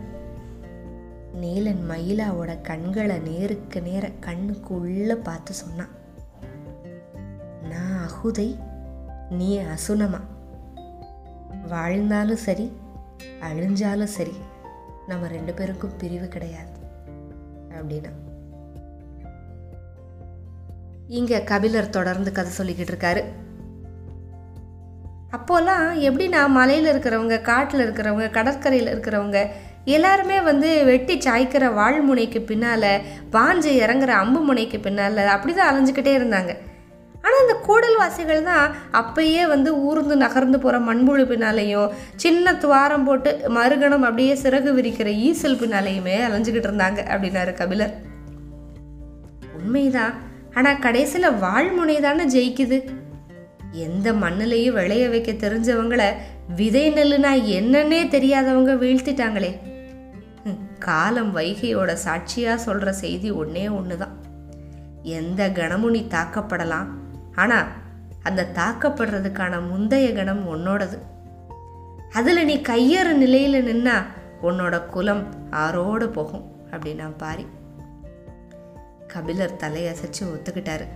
நீலன் 1.35 1.90
மயிலாவோட 1.90 2.61
கண்களை 2.61 3.18
நேருக்கு 3.18 3.83
நேர 3.83 4.11
கண்ணுக்குள்ள 4.20 5.14
பார்த்து 5.14 5.55
சொன்னான் 5.55 5.88
நான் 7.68 8.09
அகுதை 8.09 8.59
நீ 9.31 9.59
அசுனமா? 9.59 10.20
வாழ்ந்தாலும் 11.68 12.37
சரி 12.37 12.72
அழிஞ்சாலும் 13.40 14.05
சரி 14.05 14.33
நம்ம 15.09 15.29
ரெண்டு 15.29 15.55
பேருக்கும் 15.55 15.96
பிரிவு 15.99 16.29
கிடையாது 16.29 16.79
அப்படின்னா. 17.68 18.11
இங்க 21.07 21.40
கபிலர் 21.40 21.90
தொடர்ந்து 21.90 22.33
கதை 22.33 22.53
சொல்லிக்கிட்டு 22.59 22.94
இருக்காரு. 22.94 23.44
அப்போல்லாம் 25.34 25.86
எப்படின்னா 26.08 26.46
மலையில் 26.48 26.90
இருக்கிறவங்க 26.92 27.40
காட்டில் 27.40 27.82
இருக்கிறவங்க 27.84 28.30
கடற்கரையில் 28.30 28.92
இருக்கிறவங்க 28.92 29.38
எல்லாருமே 29.84 30.40
வந்து 30.40 30.84
வெட்டி 30.84 31.14
சாய்க்கிற 31.18 31.64
வாழ்முனைக்கு 31.74 32.40
பின்னால் 32.40 32.90
வாஞ்சு 33.30 33.72
இறங்குற 33.82 34.12
அம்பு 34.22 34.40
முனைக்கு 34.40 34.78
பின்னால் 34.80 35.20
அப்படி 35.34 35.54
தான் 35.54 35.70
அலைஞ்சிக்கிட்டே 35.70 36.14
இருந்தாங்க. 36.18 36.52
ஆனால் 37.22 37.42
இந்த 37.42 37.54
கூடல்வாசிகள் 37.66 38.42
தான் 38.42 38.74
அப்பயே 38.92 39.46
வந்து 39.46 39.70
ஊர்ந்து 39.86 40.16
நகர்ந்து 40.16 40.58
போகிற 40.58 40.78
மண்புழு 40.78 41.24
பின்னாலேயும் 41.24 41.92
சின்ன 42.16 42.54
துவாரம் 42.54 43.04
போட்டு 43.04 43.30
மறுகணம் 43.48 44.02
அப்படியே 44.02 44.34
சிறகு 44.34 44.72
விரிக்கிற 44.78 45.10
ஈசல் 45.28 45.60
பின்னாலேயுமே 45.62 46.16
அலைஞ்சிக்கிட்டு 46.26 46.70
இருந்தாங்க 46.70 47.00
அப்படின்னாரு 47.12 47.54
கபிலர். 47.54 47.94
உண்மைதான். 49.58 50.14
ஆனால் 50.54 50.78
கடைசியில் 50.78 51.38
வாழ்முனை 51.44 52.00
தானே 52.00 52.24
ஜெயிக்குது? 52.36 52.78
எந்த 53.84 54.12
மண்ணிலையும் 54.12 54.76
விளைய 54.78 55.04
வைக்க 55.08 55.32
தெரிஞ்சவங்களை 55.32 56.08
விதை 56.56 56.84
நெல்லுனா 56.92 57.32
என்னன்னே 57.54 58.00
தெரியாதவங்க 58.14 58.74
வீழ்த்திட்டாங்களே. 58.82 59.50
காலம் 60.78 61.32
வைகையோட 61.36 61.92
சாட்சியாக 62.04 62.64
சொல்கிற 62.66 62.92
செய்தி 62.92 63.30
ஒன்றே 63.30 63.64
ஒன்று 63.68 63.96
தான் 63.98 64.14
எந்த 65.02 65.42
கணமும் 65.50 65.90
நீ 65.90 66.02
தாக்கப்படலாம். 66.10 66.88
ஆனால் 67.34 67.68
அந்த 68.22 68.50
தாக்கப்படுறதுக்கான 68.54 69.54
முந்தைய 69.68 70.08
கணம் 70.12 70.44
உன்னோடது. 70.54 70.98
அதில் 72.12 72.44
நீ 72.44 72.56
கையறு 72.68 73.12
நிலையில் 73.22 73.58
நின்னா 73.68 73.96
உன்னோட 74.42 74.76
குலம் 74.86 75.24
ஆரோடு 75.62 76.08
போகும் 76.08 76.46
அப்படின்னா 76.70 77.08
பாரி. 77.16 77.46
கபிலர் 79.06 79.60
தலையசைச்சு 79.60 80.22
ஒத்துக்கிட்டாரு. 80.34 80.86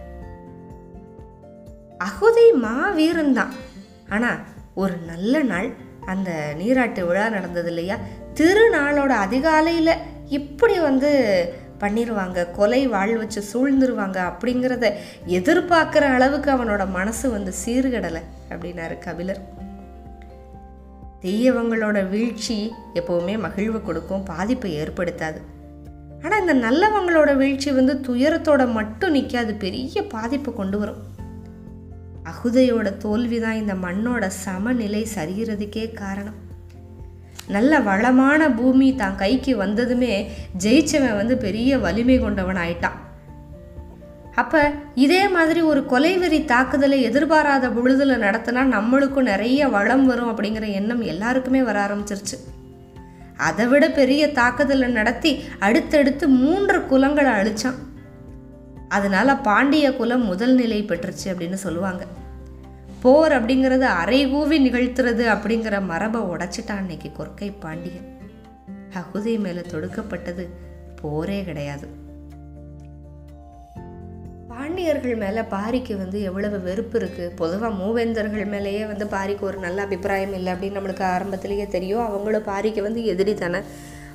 அகுதை 2.05 2.47
மாவீரன்தான் 2.63 3.53
ஆனால் 4.09 4.39
ஒரு 4.75 4.97
நல்ல 5.07 5.43
நாள் 5.43 5.69
அந்த 6.07 6.55
நீராட்டு 6.59 7.07
விழா 7.07 7.29
நடந்தது 7.29 7.69
இல்லையா? 7.69 7.97
திருநாளோட 8.35 9.09
அதிகாலையில் 9.09 9.97
இப்படி 10.27 10.79
வந்து 10.79 11.11
பண்ணிடுவாங்க 11.81 12.51
கொலை 12.51 12.87
வாழ் 12.87 13.17
வச்சு 13.17 13.43
சூழ்ந்துருவாங்க 13.53 14.33
அப்படிங்கிறத 14.33 14.93
எதிர்பார்க்குற 15.27 16.01
அளவுக்கு 16.01 16.51
அவனோட 16.51 16.91
மனசு 16.91 17.31
வந்து 17.31 17.53
சீர்கடலை 17.67 18.23
அப்படின்னாரு 18.49 18.99
கபிலர். 18.99 19.41
தீயவங்களோட 21.23 22.09
வீழ்ச்சி 22.09 22.73
எப்போவுமே 22.95 23.39
மகிழ்வு 23.39 23.83
கொடுக்கும் 23.83 24.23
பாதிப்பை 24.23 24.75
ஏற்படுத்தாது. 24.81 25.41
ஆனால் 26.23 26.41
இந்த 26.41 26.69
நல்லவங்களோட 26.69 27.37
வீழ்ச்சி 27.37 27.73
வந்து 27.73 27.95
துயரத்தோட 27.95 28.73
மட்டும் 28.73 29.11
நிற்காது 29.11 29.55
பெரிய 29.55 30.03
பாதிப்பை 30.03 30.55
கொண்டு 30.55 30.79
வரும். 30.79 31.19
அகுதையோட 32.25 32.97
தோல்வி 32.97 33.41
தான் 33.41 33.55
இந்த 33.55 33.75
மண்ணோட 33.75 34.27
சமநிலை 34.27 35.07
சரிகிறதுக்கே 35.15 35.93
காரணம். 35.93 36.39
நல்ல 37.49 37.81
வளமான 37.81 38.51
பூமி 38.51 38.95
தான் 38.95 39.15
கைக்கு 39.15 39.57
வந்ததுமே 39.57 40.31
ஜெயிச்சவன் 40.65 41.17
வந்து 41.17 41.37
பெரிய 41.37 41.79
வலிமை 41.79 42.19
கொண்டவன் 42.19 42.57
ஆயிட்டான் 42.57 42.99
அப்ப 44.35 44.73
இதே 44.95 45.29
மாதிரி 45.29 45.61
ஒரு 45.61 45.81
கொலைவெறி 45.91 46.45
தாக்குதலை 46.45 47.03
எதிர்பாராத 47.03 47.69
பொழுதுல 47.69 48.17
நடத்தினா 48.27 48.63
நம்மளுக்கும் 48.77 49.29
நிறைய 49.33 49.69
வளம் 49.69 50.07
வரும் 50.07 50.31
அப்படிங்கிற 50.31 50.73
எண்ணம் 50.73 51.03
எல்லாருக்குமே 51.03 51.63
வர 51.63 51.87
ஆரம்பிச்சிருச்சு. 51.87 52.37
அதை 53.37 53.67
விட 53.67 53.91
பெரிய 53.91 54.33
தாக்குதலை 54.33 54.89
நடத்தி 54.89 55.43
அடுத்தடுத்து 55.59 56.29
மூன்று 56.29 56.79
குலங்களை 56.79 57.31
அழிச்சான். 57.31 57.79
அதனால் 58.91 59.41
பாண்டிய 59.41 59.97
குலம் 59.97 60.25
முதல் 60.25 60.55
நிலை 60.55 60.83
பெற்றுச்சு 60.83 61.27
அப்படின்னு 61.27 61.59
சொல்லுவாங்க. 61.67 62.05
போர் 63.03 63.33
அப்படிங்கிறது 63.33 63.87
அரைகூவி 64.05 64.57
நிகழ்த்துறது 64.67 65.25
அப்படிங்கிற 65.35 65.85
மரபை 65.85 66.21
உடைச்சிட்டான் 66.21 66.81
அன்னைக்கு 66.83 67.11
கொற்கை 67.19 67.53
பாண்டியன். 67.61 68.09
அகுதை 68.95 69.39
மேலே 69.39 69.61
தொடுக்கப்பட்டது 69.61 70.49
போரே 71.03 71.43
கிடையாது. 71.45 71.89
பாண்டியர்கள் 74.49 75.17
மேலே 75.17 75.41
பாரிக்கு 75.41 75.97
வந்து 75.97 76.23
எவ்வளவு 76.23 76.61
வெறுப்பு 76.61 76.99
இருக்குது 76.99 77.37
பொதுவாக 77.37 77.75
மூவேந்தர்கள் 77.75 78.47
மேலேயே 78.47 78.85
வந்து 78.85 79.07
பாரிக்கு 79.07 79.41
ஒரு 79.41 79.59
நல்ல 79.59 79.83
அபிப்பிராயம் 79.83 80.35
இல்லை 80.35 80.53
அப்படின்னு 80.53 80.79
நம்மளுக்கு 80.79 81.03
ஆரம்பத்திலேயே 81.03 81.67
தெரியும். 81.67 82.07
அவங்களும் 82.07 82.47
பாரிக்கு 82.47 82.83
வந்து 82.83 83.05
எதிரி 83.05 83.35
தானே. 83.35 83.59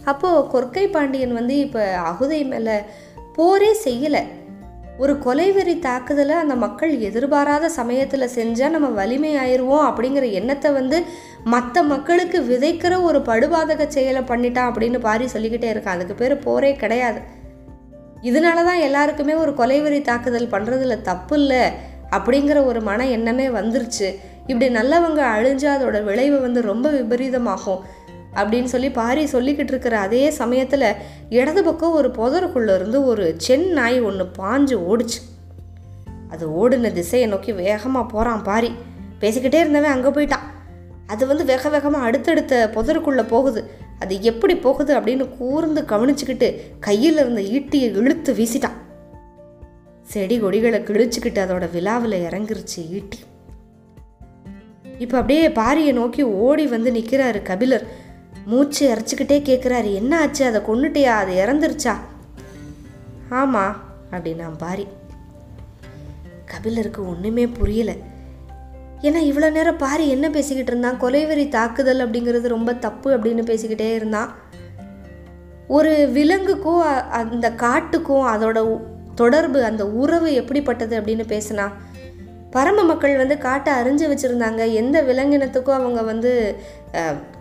அப்போது 0.04 0.48
கொற்கை 0.48 0.88
பாண்டியன் 0.88 1.34
வந்து 1.34 1.60
இப்போ 1.60 1.84
அகுதை 2.12 2.46
மேலே 2.46 2.82
போரே 3.36 3.76
செய்யலை. 3.84 4.24
ஒரு 4.98 5.14
கொலைவெறி 5.26 5.74
தாக்குதலை 5.80 6.36
அந்த 6.36 6.56
மக்கள் 6.56 6.92
எதிர்பாராத 7.00 7.70
சமயத்தில் 7.70 8.34
செஞ்சால் 8.36 8.74
நம்ம 8.76 8.90
வலிமை 8.90 9.32
ஆயிடுவோம் 9.38 9.88
அப்படிங்கிற 9.88 10.26
எண்ணத்தை 10.32 10.72
வந்து 10.72 10.98
மற்ற 11.44 11.84
மக்களுக்கு 11.84 12.40
விதைக்கிற 12.42 13.02
ஒரு 13.02 13.20
படுபாதக 13.20 13.88
செயலை 13.88 14.22
பண்ணிட்டான் 14.22 14.70
அப்படின்னு 14.70 15.00
பாரி 15.00 15.26
சொல்லிக்கிட்டே 15.26 15.70
இருக்கான் 15.72 15.98
அதுக்கு 15.98 16.14
பேர் 16.14 16.36
போரே 16.40 16.72
கிடையாது. 16.74 17.20
இதனால 18.22 18.64
தான் 18.64 18.84
எல்லாருக்குமே 18.88 19.34
ஒரு 19.34 19.52
கொலைவெறி 19.52 20.02
தாக்குதல் 20.02 20.54
பண்ணுறதுல 20.54 21.02
தப்பு 21.02 21.36
இல்லை 21.40 21.64
அப்படிங்கிற 22.10 22.66
ஒரு 22.66 22.82
மன 22.82 23.08
எண்ணமே 23.08 23.48
வந்துருச்சு. 23.48 24.10
இப்படி 24.48 24.68
நல்லவங்க 24.76 25.22
அழிஞ்சா 25.36 25.70
அதோட 25.76 26.04
விளைவு 26.04 26.40
வந்து 26.42 26.62
ரொம்ப 26.62 26.90
விபரீதமாகும். 26.90 27.84
அப்படின்னு 28.36 28.70
சொல்லி 28.74 28.90
பாரி 28.90 29.24
சொல்லிக்கிட்டு 29.26 29.74
இருக்கிற 29.74 30.00
அதே 30.00 30.24
சமயத்தில் 30.30 30.88
இடது 31.30 31.64
பக்கம் 31.64 31.92
ஒரு 31.92 32.10
புதருக்குள்ளேருந்து 32.18 33.00
ஒரு 33.06 33.36
சென் 33.38 33.68
நாய் 33.70 34.00
ஒன்று 34.02 34.26
பாஞ்சு 34.38 34.76
ஓடிச்சு. 34.90 35.20
அது 36.30 36.46
ஓடின 36.62 36.92
திசையை 36.92 37.30
நோக்கி 37.30 37.52
வேகமாக 37.54 38.12
போகிறான் 38.12 38.44
பாரி. 38.44 38.72
பேசிக்கிட்டே 39.22 39.60
இருந்தவன் 39.64 39.96
அங்கே 39.96 40.10
போயிட்டான். 40.10 40.46
அது 41.08 41.28
வந்து 41.28 41.44
வேக 41.46 41.70
வேகமாக 41.70 42.06
அடுத்தடுத்த 42.06 42.70
புதருக்குள்ளே 42.76 43.26
போகுது. 43.28 43.62
அது 44.00 44.22
எப்படி 44.22 44.56
போகுது 44.56 44.92
அப்படின்னு 45.00 45.26
கூர்ந்து 45.38 45.82
கவனிச்சுக்கிட்டு 45.82 46.48
கையில் 46.80 47.18
இருந்த 47.18 47.42
ஈட்டியை 47.42 47.90
இழுத்து 48.00 48.34
வீசிட்டான். 48.34 48.80
செடி 50.02 50.40
கொடிகளை 50.40 50.80
கிழிச்சுக்கிட்டு 50.80 51.40
அதோட 51.44 51.66
விழாவில் 51.72 52.18
இறங்கிருச்சு 52.28 52.82
ஈட்டி. 52.98 53.20
இப்போ 55.04 55.16
அப்படியே 55.18 55.46
பாரியை 55.48 55.94
நோக்கி 55.94 56.24
ஓடி 56.24 56.66
வந்து 56.68 56.92
நிற்கிறாரு 56.92 57.42
கபிலர். 57.42 57.86
மூச்சு 58.46 58.96
இறச்சிக்கிட்டே 58.96 59.42
கேட்குறாரு 59.42 59.94
என்ன 59.94 60.20
ஆச்சு? 60.20 60.46
அதை 60.46 60.62
கொண்டுட்டியா 60.62 61.04
அது 61.04 61.34
இறந்துருச்சா? 61.34 61.96
ஆமாம் 63.30 63.84
அப்படின்னா 64.12 64.50
பாரி. 64.58 64.88
கபிலருக்கு 66.46 67.10
ஒன்றுமே 67.10 67.46
புரியலை. 67.46 68.00
ஏன்னா 69.02 69.18
இவ்வளோ 69.22 69.52
நேரம் 69.52 69.78
பாரி 69.78 70.08
என்ன 70.08 70.30
பேசிக்கிட்டு 70.30 70.72
இருந்தான்? 70.72 71.02
கொலைவெறி 71.02 71.48
தாக்குதல் 71.48 72.10
அப்படிங்கிறது 72.10 72.48
ரொம்ப 72.48 72.74
தப்பு 72.74 73.18
அப்படின்னு 73.18 73.44
பேசிக்கிட்டே 73.44 73.94
இருந்தான். 73.94 74.36
ஒரு 75.68 76.10
விலங்குக்கும் 76.12 76.82
அந்த 77.10 77.52
காட்டுக்கும் 77.52 78.28
அதோட 78.34 78.80
தொடர்பு 79.16 79.64
அந்த 79.64 79.88
உறவு 79.88 80.34
எப்படிப்பட்டது 80.34 81.02
அப்படின்னு 81.02 81.26
பேசினா 81.28 81.72
பரம 82.56 82.84
மக்கள் 82.90 83.20
வந்து 83.22 83.36
காட்டை 83.46 83.72
அறிஞ்சு 83.80 84.06
வச்சுருந்தாங்க. 84.12 84.62
எந்த 84.82 84.98
விலங்கினத்துக்கும் 85.10 85.80
அவங்க 85.80 86.02
வந்து 86.12 86.32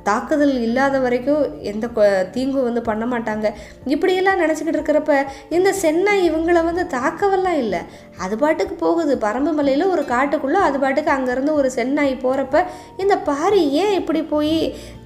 தாக்குதல் 0.09 0.55
இல்லாத 0.67 0.97
வரைக்கும் 1.05 1.43
எந்த 1.71 1.87
தீங்கும் 2.35 2.67
வந்து 2.69 2.83
பண்ண 2.89 3.05
மாட்டாங்க. 3.13 3.47
இப்படியெல்லாம் 3.95 4.41
நினச்சிக்கிட்டு 4.41 4.79
இருக்கிறப்ப 4.79 5.15
இந்த 5.57 5.71
சென்னை 5.83 6.15
இவங்கள 6.31 6.65
வந்து 6.69 6.85
தாக்கவெல்லாம் 6.97 7.59
இல்லை. 7.63 7.81
அது 8.25 8.35
பாட்டுக்கு 8.43 8.75
போகுது. 8.85 9.15
பரம்பு 9.27 9.53
மலையில் 9.59 9.93
ஒரு 9.95 10.05
காட்டுக்குள்ளே 10.13 10.61
அது 10.69 10.79
பாட்டுக்கு 10.85 11.13
அங்கேருந்து 11.17 11.59
ஒரு 11.61 11.71
சென்னாய் 11.79 12.15
போகிறப்ப 12.25 12.65
இந்த 13.05 13.17
பாரி 13.31 13.63
ஏன் 13.85 13.97
இப்படி 14.01 14.23
போய் 14.35 14.59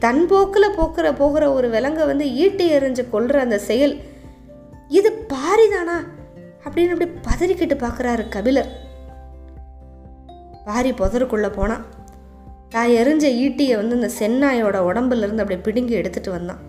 தன் 0.07 0.25
போக்கில் 0.33 0.77
போக்குற 0.81 1.09
போகிற 1.23 1.45
ஒரு 1.59 1.71
விலங்கை 1.77 2.07
வந்து 2.13 2.27
ஈட்டி 2.43 2.67
எறிஞ்சு 2.79 3.05
கொள்கிற 3.15 3.41
அந்த 3.47 3.61
செயல்? 3.71 3.97
இது 5.01 5.11
பாரிதானா? 5.35 5.99
அப்படின்னு 6.65 6.95
அப்படி 6.95 7.11
பதறிக்கிட்டு 7.29 7.77
பார்க்குறாரு 7.87 8.25
கபிலர். 8.37 8.71
பாரி 10.69 10.91
புதருக்குள்ளே 10.93 11.51
போனான். 11.51 11.85
தான் 12.69 12.91
எரிஞ்ச 13.01 13.27
ஈட்டியை 13.45 13.75
வந்து 13.81 13.95
இந்த 13.99 14.11
சென்னாயோட 14.21 14.77
உடம்புலேருந்து 14.89 15.43
அப்படியே 15.45 15.61
பிடுங்கி 15.67 15.95
எடுத்துகிட்டு 16.01 16.31
வந்தான். 16.31 16.63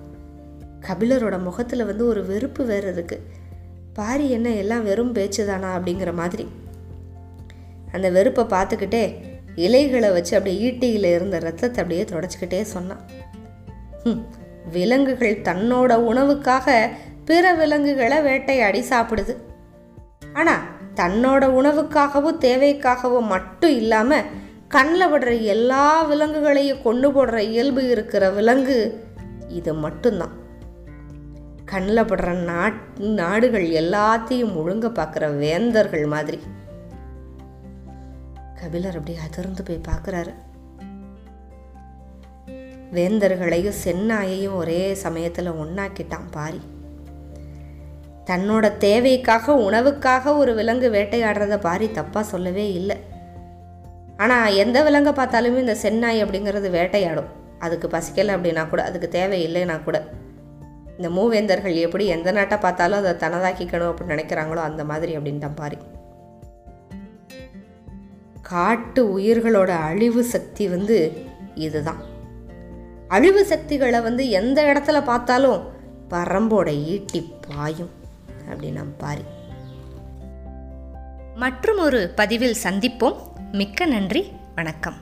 கபிலரோட 0.88 1.38
முகத்தில் 1.47 1.85
வந்து 1.85 2.03
ஒரு 2.07 2.21
வெறுப்பு 2.25 2.65
வேறு 2.65 2.91
இருக்கு. 2.91 3.17
பாரி 3.93 4.25
என்ன 4.29 4.49
எல்லாம் 4.62 4.83
வெறும் 4.83 5.12
பேச்சு 5.12 5.45
தானா 5.45 5.69
அப்படிங்கிற 5.77 6.12
மாதிரி. 6.13 6.45
அந்த 7.91 8.07
வெறுப்பை 8.09 8.43
பார்த்துக்கிட்டே 8.45 9.03
இலைகளை 9.55 10.09
வச்சு 10.12 10.33
அப்படியே 10.38 10.59
ஈட்டியில் 10.65 11.09
இருந்த 11.15 11.38
ரத்தத்தை 11.39 11.79
அப்படியே 11.83 12.03
தொடச்சிக்கிட்டே 12.12 12.62
சொன்னான். 12.75 13.03
ம் 14.03 14.21
விலங்குகள் 14.71 15.41
தன்னோட 15.41 15.91
உணவுக்காக 16.12 16.77
பிற 17.25 17.53
விலங்குகளை 17.53 18.19
வேட்டையாடி 18.21 18.81
சாப்பிடுது. 18.89 19.33
ஆனால் 20.33 20.63
தன்னோட 20.95 21.43
உணவுக்காகவும் 21.60 22.41
தேவைக்காகவும் 22.41 23.28
மட்டும் 23.28 23.71
இல்லாமல் 23.71 24.25
கண்ணில் 24.67 25.12
விடுற 25.12 25.41
எல்லா 25.41 26.04
விலங்குகளையும் 26.04 26.82
கொண்டு 26.82 27.10
போடுற 27.12 27.38
இயல்பு 27.38 27.89
இருக்கிற 27.89 28.30
விலங்கு 28.30 29.08
இது 29.47 29.73
மட்டும்தான். 29.73 30.36
கண்ணில் 31.65 32.04
படுற 32.04 32.34
நாட் 32.34 32.82
நாடுகள் 32.97 33.65
எல்லாத்தையும் 33.65 34.56
ஒழுங்க 34.56 34.88
பார்க்குற 34.89 35.38
வேந்தர்கள் 35.38 36.06
மாதிரி. 36.06 36.39
கபிலர் 38.62 38.97
அப்படியே 38.97 39.17
அதிர்ந்து 39.17 39.63
போய் 39.63 39.88
பார்க்குறாரு 39.89 40.34
வேந்தர்களையும் 42.91 43.80
சென்னாயையும் 43.86 44.56
ஒரே 44.56 44.93
சமயத்தில் 44.93 45.52
ஒன்றாக்கிட்டான் 45.52 46.28
பாரி. 46.32 46.62
தன்னோட 48.30 48.78
தேவைக்காக 48.78 49.54
உணவுக்காக 49.68 50.36
ஒரு 50.38 50.52
விலங்கு 50.56 50.89
வேட்டையாடுறத 50.89 51.58
பாரி 51.60 51.89
தப்பாக 51.94 52.26
சொல்லவே 52.32 52.74
இல்லை. 52.74 52.98
ஆனால் 54.18 54.54
எந்த 54.54 54.84
விலங்கை 54.84 55.13
பார்த்தாலுமே 55.13 55.60
இந்த 55.65 55.76
சென்னாய் 55.84 56.24
அப்படிங்கிறது 56.24 56.70
வேட்டையாடும். 56.70 57.30
அதுக்கு 57.60 57.88
பசிக்கலை 57.88 58.34
அப்படின்னா 58.36 58.70
கூட 58.70 58.84
அதுக்கு 58.84 59.08
தேவை 59.10 59.38
இல்லைன்னா 59.48 59.84
கூட. 59.84 59.98
இந்த 60.98 61.10
மூவேந்தர்கள் 61.10 61.76
எப்படி 61.86 62.06
எந்த 62.06 62.32
நாட்டை 62.32 62.58
பார்த்தாலும் 62.58 63.00
அதை 63.00 63.12
தனதாக்கிக்கணும் 63.24 63.89
அப்படின்னு 63.89 64.15
நினைக்கிறாங்களோ 64.15 64.62
அந்த 64.70 64.84
மாதிரி 64.84 65.18
அப்படின்ட்டான் 65.18 65.56
பாரி. 65.56 65.78
காட்டு 68.42 69.20
உயிர்களோட 69.20 69.72
அழிவு 69.89 70.24
சக்தி 70.24 70.68
வந்து 70.68 70.98
இதுதான். 71.56 72.02
அழிவு 73.08 73.46
சக்திகளை 73.46 74.02
வந்து 74.02 74.30
எந்த 74.30 74.62
இடத்துல 74.72 74.98
பார்த்தாலும் 75.04 75.63
பரம்போட 76.10 76.70
ஈட்டி 76.86 77.22
பாயும். 77.48 77.92
அப்படின்னா 78.49 78.85
பாரி. 78.97 79.23
மற்றும் 81.35 81.77
ஒரு 81.77 82.12
பதிவில் 82.15 82.55
சந்திப்போம். 82.63 83.17
மிக்க 83.51 83.85
நன்றி. 83.85 84.31
வணக்கம். 84.55 84.97